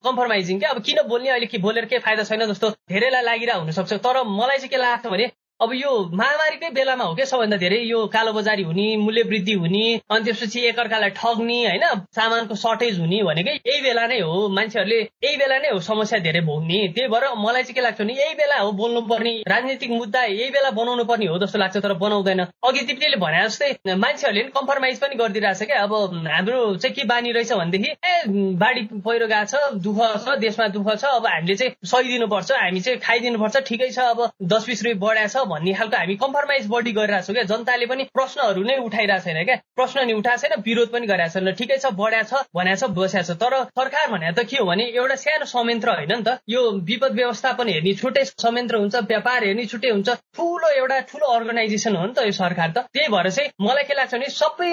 कम्प्रोमाइजिङ 0.03 0.59
क्या 0.59 0.69
अब 0.69 0.81
किन 0.83 1.01
बोल्ने? 1.07 1.29
अहिले 1.29 1.45
के 1.47 1.57
बोलेर 1.57 1.85
केही 1.85 2.01
फाइदा 2.03 2.23
छैन 2.23 2.45
जस्तो 2.51 2.69
धेरैलाई 2.91 3.23
लागिरहेको 3.23 3.61
हुनसक्छ। 3.61 3.93
तर 3.93 4.23
मलाई 4.27 4.57
चाहिँ 4.57 4.69
के 4.69 4.77
लाग्छ 4.77 5.07
भने 5.07 5.31
अब 5.59 5.71
यो 5.73 5.91
महामारीकै 6.13 6.69
बेलामा 6.69 7.03
हो 7.03 7.13
क्या 7.15 7.25
सबभन्दा 7.25 7.57
धेरै? 7.57 7.77
यो 7.89 8.05
कालोबजारी 8.13 8.63
हुने 8.63 8.85
मूल्य 8.97 9.21
वृद्धि 9.29 9.53
हुने 9.61 9.85
अनि 10.09 10.23
त्यसपछि 10.25 10.59
एकअर्कालाई 10.69 11.09
ठग्ने 11.17 11.55
होइन? 11.65 11.85
सामानको 12.13 12.55
सर्टेज 12.55 12.99
हुने 12.99 13.21
भनेकै 13.23 13.53
यही 13.53 13.81
बेला 13.81 14.05
नै 14.07 14.19
हो। 14.21 14.35
मान्छेहरूले 14.53 14.99
यही 14.99 15.37
बेला 15.37 15.57
नै 15.57 15.69
हो 15.69 15.79
समस्या 15.87 16.19
धेरै 16.27 16.41
भोग्ने। 16.49 16.81
त्यही 16.95 17.09
भएर 17.09 17.25
मलाई 17.37 17.63
चाहिँ 17.63 17.75
के 17.75 17.81
लाग्छ 17.81 18.01
भने 18.01 18.13
यही 18.13 18.35
बेला 18.41 18.59
हो 18.59 18.71
बोल्नु 18.81 19.01
पर्ने 19.09 19.33
राजनीतिक 19.47 19.91
मुद्दा 19.91 20.23
यही 20.25 20.49
बेला 20.57 20.69
बनाउनु 20.77 21.03
पर्ने 21.09 21.25
हो 21.25 21.39
जस्तो 21.45 21.59
लाग्छ 21.59 21.77
तर 21.77 21.93
बनाउँदैन। 22.05 22.43
अघि 22.69 22.85
तिमीले 22.91 23.17
भने 23.25 23.41
जस्तै 23.47 23.71
मान्छेहरूले 23.95 24.43
पनि 24.43 24.53
कम्प्रोमाइज 24.59 24.99
पनि 25.01 25.15
गरिदिरहेछ 25.23 25.63
क्या। 25.63 25.81
अब 25.83 25.93
हाम्रो 26.27 26.61
चाहिँ 26.77 26.93
के 26.95 27.07
बानी 27.13 27.31
रहेछ 27.31 27.53
भनेदेखि 27.53 27.95
ए 28.05 28.53
बाढी 28.61 28.85
पहिरो 28.93 29.27
गएको 29.33 29.49
छ 29.49 29.73
दुःख 29.89 30.05
छ 30.21 30.37
देशमा 30.45 30.67
दुःख 30.77 30.93
छ 31.01 31.17
अब 31.17 31.27
हामीले 31.33 31.55
चाहिँ 31.55 31.89
सहिदिनुपर्छ 31.95 32.51
हामी 32.61 32.85
चाहिँ 32.85 32.99
खाइदिनुपर्छ 33.09 33.65
ठिकै 33.67 33.89
छ 33.89 34.07
अब 34.13 34.25
दस 34.53 34.69
बिस 34.69 34.83
रुपियाँ 34.83 35.01
बढाएको 35.01 35.33
छ 35.33 35.45
भन्ने 35.47 35.73
खालको 35.73 35.97
हामी 35.97 36.15
कम्प्रोमाइज 36.23 36.67
बढी 36.69 36.91
गरिरहेको 36.97 37.25
छौँ 37.27 37.35
क्या। 37.35 37.43
जनताले 37.51 37.85
पनि 37.85 38.03
प्रश्नहरू 38.13 38.63
नै 38.63 38.77
उठाइरहेको 38.87 39.23
छैन 39.23 39.43
क्या। 39.45 39.55
प्रश्न 39.77 40.05
नि 40.07 40.13
उठाएको 40.13 40.41
छैन 40.41 40.61
विरोध 40.67 40.89
पनि 40.93 41.07
गरिरहेको 41.07 41.39
छैन। 41.39 41.51
ठिकै 41.59 41.77
छ 41.77 41.91
बढ्या 41.97 42.23
छ 42.23 42.43
भन्या 42.55 42.75
छ 42.75 42.83
बस्या 42.97 43.21
छ। 43.21 43.37
तर 43.41 43.53
सरकार 43.71 44.11
भने 44.11 44.31
त 44.31 44.45
के 44.49 44.57
हो 44.57 44.65
भने 44.65 44.83
एउटा 44.95 45.15
सानो 45.17 45.45
संयन्त्र 45.45 45.89
होइन 45.97 46.13
नि 46.13 46.23
त। 46.23 46.37
यो 46.49 46.61
विपद 46.89 47.11
व्यवस्थापन 47.19 47.67
हेर्ने 47.69 47.93
छुट्टै 48.01 48.23
संयन्त्र 48.25 48.75
हुन्छ 48.77 48.95
व्यापार 49.07 49.43
हेर्ने 49.43 49.65
छुट्टै 49.65 49.89
हुन्छ। 49.89 50.09
ठुलो 50.37 50.69
एउटा 50.77 50.99
ठुलो 51.11 51.27
अर्गनाइजेसन 51.37 51.95
हो 51.95 52.05
नि 52.05 52.13
त 52.13 52.25
यो 52.25 52.31
सरकार 52.37 52.69
त। 52.71 52.77
त्यही 52.93 53.07
भएर 53.13 53.29
चाहिँ 53.29 53.49
मलाई 53.61 53.83
के 53.83 53.93
लाग्छ 53.93 54.13
भने 54.13 54.29
सबै 54.31 54.71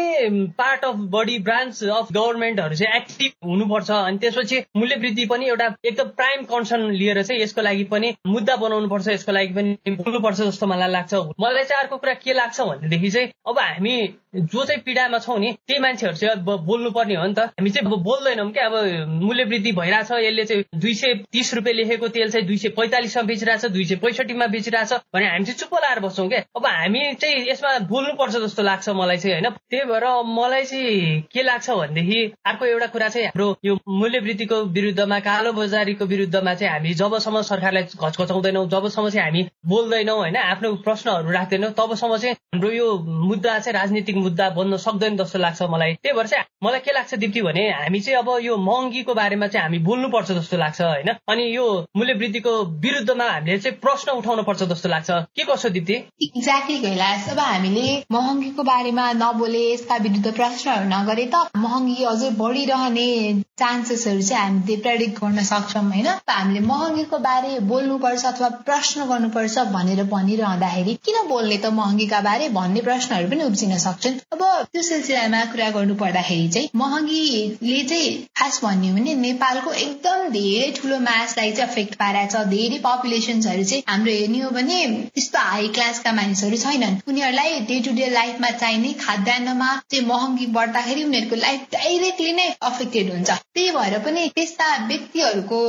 part 0.58 0.84
of 0.84 0.96
body 1.14 1.38
branch 1.46 1.82
of 1.84 2.12
गभर्मेन्टहरू 2.12 2.74
चाहिँ 2.74 2.96
एक्टिभ 2.96 3.32
हुनुपर्छ। 3.44 3.90
अनि 3.90 4.18
त्यसपछि 4.18 4.58
मूल्य 4.76 4.96
वृद्धि 5.04 5.26
पनि 5.26 5.48
एउटा 5.48 5.68
एकदम 5.84 6.08
प्राइम 6.18 6.42
कन्सर्न 6.52 6.90
लिएर 6.92 7.22
चाहिँ 7.22 7.40
यसको 7.42 7.62
लागि 7.62 7.84
पनि 7.92 8.14
मुद्दा 8.26 8.56
बनाउनु 8.56 8.88
पर्छ 8.88 9.08
यसको 9.08 9.32
लागि 9.32 9.52
पनि 9.54 9.96
बोल्नुपर्छ 9.96 10.40
जस्तो 10.40 10.63
जस्तो 10.64 10.72
मलाई 10.72 10.90
लाग्छ 10.90 11.14
मलाई 11.40 11.64
चाहिँ 11.64 11.82
अर्को 11.82 11.96
कुरा 11.98 12.14
के 12.14 12.32
लाग्छ 12.32 12.60
भनेदेखि 12.60 13.10
चाहिँ 13.10 13.28
अब 13.48 13.58
हामी 13.58 13.96
जो 14.34 14.64
चाहिँ 14.64 14.80
पीडामा 14.82 15.18
छौँ 15.18 15.38
नि 15.38 15.52
त्यही 15.66 15.80
मान्छेहरू 15.80 16.16
चाहिँ 16.16 16.34
अब 16.34 16.64
बोल्नुपर्ने 16.66 17.14
हो 17.14 17.26
नि 17.26 17.34
त। 17.34 17.38
हामी 17.54 17.70
चाहिँ 17.70 17.98
बोल्दैनौँ 18.02 18.50
क्या 18.52 18.66
अब 18.66 18.74
मूल्य 19.22 19.44
वृद्धि 19.44 19.72
भइरहेछ 19.72 20.10
यसले 20.10 20.44
चाहिँ 20.44 20.64
दुई 20.74 20.94
सय 20.94 21.14
तिस 21.32 21.54
रुपियाँ 21.54 21.76
लेखेको 21.76 22.08
तेल 22.08 22.30
चाहिँ 22.30 22.46
दुई 22.46 22.56
सय 22.58 22.68
पैँतालिसमा 22.78 23.22
बेचिरहेछ 23.22 23.66
दुई 23.66 23.84
सय 23.84 23.96
पैँसठीमा 24.02 24.46
बेचिरहेछ 24.46 24.92
भने 25.14 25.26
हामी 25.26 25.44
चाहिँ 25.44 25.58
चुप्पो 25.58 25.76
लाएर 25.76 26.00
बस्छौँ 26.00 26.28
क्या। 26.28 26.40
अब 26.56 26.66
हामी 26.66 27.02
चाहिँ 27.14 27.46
यसमा 27.50 27.78
बोल्नुपर्छ 27.86 28.36
जस्तो 28.36 28.62
लाग्छ 28.62 28.88
मलाई 28.90 29.16
चाहिँ 29.16 29.34
होइन? 29.34 29.50
त्यही 29.70 29.84
भएर 29.84 30.04
मलाई 30.26 30.64
चाहिँ 30.64 31.20
के 31.32 31.42
लाग्छ 31.42 31.70
भनेदेखि 31.70 32.20
अर्को 32.46 32.64
एउटा 32.66 32.86
कुरा 32.94 33.08
चाहिँ 33.08 33.26
हाम्रो 33.26 33.48
यो 33.64 33.78
मूल्य 33.88 34.18
वृद्धिको 34.18 34.62
विरुद्धमा 34.74 35.18
कालो 35.20 35.52
बजारीको 35.52 36.04
विरुद्धमा 36.04 36.54
चाहिँ 36.54 36.72
हामी 36.72 36.94
जबसम्म 36.94 37.42
सरकारलाई 37.42 37.82
घचघचाउँदैनौँ 37.94 38.66
जबसम्म 38.68 39.08
चाहिँ 39.08 39.24
हामी 39.26 39.46
बोल्दैनौँ 39.66 40.16
होइन? 40.18 40.36
आफ्नो 40.36 40.74
प्रश्नहरू 40.84 41.30
राख्दैनौँ 41.30 41.72
तबसम्म 41.78 42.16
चाहिँ 42.16 42.34
हाम्रो 42.34 42.70
यो 42.70 42.88
मुद्दा 43.28 43.58
चाहिँ 43.58 43.78
राजनीतिक 43.78 44.16
मुद्दा 44.24 44.48
बन्न 44.56 44.76
सक्दैन 44.84 45.16
जस्तो 45.16 45.38
लाग्छ 45.38 45.62
मलाई। 45.74 45.94
त्यही 46.02 46.16
भएर 46.16 46.26
चाहिँ 46.26 46.44
मलाई 46.64 46.80
के 46.80 46.92
लाग्छ 46.92 47.14
दिप्ती 47.14 47.42
भने 47.42 47.68
हामी 47.70 48.00
चाहिँ 48.00 48.18
अब 48.18 48.28
यो 48.42 48.56
महँगीको 48.56 49.14
बारेमा 49.14 49.46
चाहिँ 49.46 49.64
हामी 49.64 49.78
बोल्नुपर्छ 49.88 50.30
जस्तो 50.32 50.56
लाग्छ 50.56 50.80
होइन? 50.82 51.08
अनि 51.30 51.44
यो 51.56 51.66
मूल्य 51.96 52.14
वृद्धिको 52.14 52.52
विरुद्धमा 52.84 53.28
हामीले 53.30 53.58
चाहिँ 53.58 53.78
प्रश्न 53.80 54.12
उठाउनु 54.12 54.42
पर्छ 54.42 54.62
जस्तो 54.72 54.88
लाग्छ। 54.88 55.10
के 55.36 55.44
कसो 55.44 55.68
दिप्ती? 55.68 55.94
एक्ज्याक्टली 56.22 56.78
कैलाश। 56.80 57.28
अब 57.30 57.38
हामीले 57.38 57.86
महँगीको 58.12 58.62
बारेमा 58.62 59.10
नबोले 59.14 59.62
यसका 59.64 59.96
विरुद्ध 60.04 60.32
प्रश्नहरू 60.36 60.88
नगरे 60.88 61.26
त 61.34 61.44
महँगी 61.56 62.04
अझै 62.12 62.30
बढिरहने 62.38 63.08
चान्सेसहरू 63.58 64.22
चाहिँ 64.22 64.44
हामीले 64.44 64.76
प्रेडिक्ट 64.82 65.20
गर्न 65.20 65.42
सक्छौँ 65.44 65.82
होइन? 65.84 66.08
हामीले 66.28 66.60
महँगीको 66.66 67.18
बारे 67.26 67.58
बोल्नुपर्छ 67.68 68.24
अथवा 68.26 68.48
प्रश्न 68.66 69.06
गर्नुपर्छ 69.08 69.58
भनेर 69.74 70.02
भनिरह 70.06 70.42
रहँदाखेरि 70.44 70.94
किन 71.04 71.28
बोल्ने 71.28 71.56
त 71.58 71.72
महँगीका 71.74 72.20
बारे 72.20 72.48
भन्ने 72.54 72.80
प्रश्नहरू 72.82 73.28
पनि 73.30 73.44
उब्जिन 73.44 73.76
सक्छन्। 73.78 74.13
अब 74.32 74.42
त्यो 74.72 74.82
सिलसिलामा 74.82 75.44
कुरा 75.52 75.68
गर्नु 75.76 75.94
पर्दाखेरि 76.02 76.48
चाहिँ 76.54 76.68
महँगीले 76.76 77.82
चाहिँ 77.88 78.12
खास 78.40 78.60
भन्ने 78.64 78.88
हो 78.88 78.96
भने 78.96 79.14
नेपालको 79.14 79.72
एकदम 79.84 80.28
धेरै 80.36 80.70
ठुलो 80.76 80.98
मासलाई 81.06 81.52
चाहिँ 81.52 81.70
अफेक्ट 81.70 81.94
पारेको 82.02 82.32
छ। 82.34 82.44
धेरै 82.54 82.78
पपुलेसन्सहरू 82.86 83.64
चाहिँ 83.64 83.82
हाम्रो 83.88 84.12
हेर्ने 84.12 84.40
हो 84.40 84.50
भने 84.58 84.78
त्यस्तो 85.14 85.38
हाई 85.50 85.68
क्लासका 85.76 86.12
मानिसहरू 86.12 86.56
छैनन्। 86.64 86.98
उनीहरूलाई 87.08 87.60
डे 87.70 87.80
टु 87.86 87.92
डे 87.96 88.08
लाइफमा 88.10 88.50
चाहिने 88.62 88.92
खाद्यान्नमा 89.04 89.70
चाहिँ 89.90 90.06
महँगी 90.06 90.46
बढ्दाखेरि 90.56 91.04
उनीहरूको 91.04 91.36
लाइफ 91.36 91.66
डाइरेक्टली 91.74 92.32
नै 92.32 92.48
अफेक्टेड 92.70 93.12
हुन्छ। 93.12 93.30
त्यही 93.30 93.70
भएर 93.78 93.98
पनि 94.06 94.26
त्यस्ता 94.34 94.68
व्यक्तिहरूको 94.86 95.60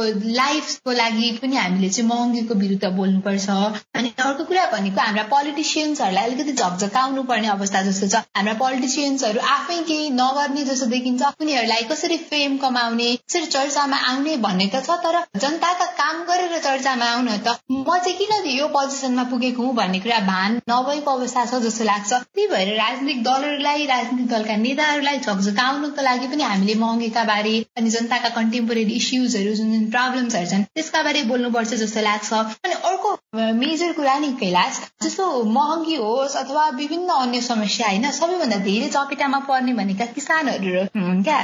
लाइफको 0.41 0.91
लागि 1.01 1.31
पनि 1.41 1.55
हामीले 1.55 1.89
चाहिँ 1.89 2.09
महँगीको 2.09 2.53
विरुद्ध 2.63 2.93
बोल्नुपर्छ। 2.97 3.49
अनि 3.95 4.13
अर्को 4.25 4.43
कुरा 4.43 4.65
भनेको 4.71 5.01
हाम्रा 5.01 5.23
पोलिटिसियन्सहरूलाई 5.33 6.25
अलिकति 6.25 6.53
झकझकाउनु 6.53 7.23
पर्ने 7.31 7.47
अवस्था 7.49 7.81
जस्तो 7.89 8.07
छ। 8.07 8.23
हाम्रा 8.35 8.53
पोलिटिसियन्सहरू 8.59 9.39
आफै 9.49 9.75
केही 9.89 10.09
नगर्ने 10.13 10.63
जस्तो 10.65 10.85
देखिन्छ। 10.87 11.27
उनीहरूलाई 11.41 11.83
कसरी 11.91 12.17
फेम 12.29 12.57
कमाउने 12.57 13.09
कसरी 13.17 13.45
चर्चामा 13.47 13.97
आउने 14.07 14.35
भन्ने 14.45 14.65
त 14.73 14.81
छ 14.87 14.97
तर 15.03 15.19
जनताका 15.43 15.85
काम 15.99 16.23
गरेर 16.29 16.57
चर्चामा 16.65 17.05
आउन 17.11 17.29
त 17.37 17.55
म 17.71 17.97
चाहिँ 17.97 18.17
किन 18.17 18.49
यो 18.51 18.67
पोजिसनमा 18.75 19.23
पुगेको 19.31 19.63
हुँ 19.63 19.75
भन्ने 19.75 19.99
कुरा 19.99 20.19
भान 20.27 20.59
नभएको 20.71 21.11
अवस्था 21.11 21.45
छ 21.45 21.61
जस्तो 21.65 21.83
लाग्छ। 21.83 22.11
त्यही 22.13 22.47
भएर 22.47 22.73
राजनीतिक 22.77 23.23
दलहरूलाई 23.23 23.85
राजनीतिक 23.93 24.27
दलका 24.29 24.55
नेताहरूलाई 24.65 25.19
झकझकाउनुको 25.19 26.07
लागि 26.09 26.27
पनि 26.33 26.43
हामीले 26.43 26.75
महँगीका 26.83 27.23
बारे 27.31 27.55
अनि 27.77 27.95
जनताका 27.95 28.29
कन्टेम्पोरेरी 28.39 28.99
इस्युजहरू 29.01 29.55
जुन 29.55 29.71
जुन 29.73 29.87
प्रब्लम्सहरू 29.95 30.51
छन् 30.51 30.67
त्यसका 30.75 31.03
बारे 31.03 31.23
बोल्नुपर्छ 31.31 31.73
जस्तो 31.83 32.05
लाग्छ। 32.09 32.33
अनि 32.65 32.75
अर्को 32.91 33.15
मेजर 33.63 33.97
कुरा 34.01 34.17
नि 34.19 34.33
कैलाश 34.43 34.81
जस्तो 35.03 35.31
महँगी 35.55 35.95
होस् 36.03 36.35
अथवा 36.37 36.67
विभिन्न 36.75 37.19
अन्य 37.21 37.41
समस्या 37.49 37.87
होइन? 37.87 38.11
सबैभन्दा 38.15 38.57
धेरै 38.67 38.89
चपेटामा 38.95 39.39
पर्ने 39.49 39.73
भनेका 39.79 40.05
किसानहरू 40.15 40.83
हुन् 40.97 41.23
क्या 41.23 41.39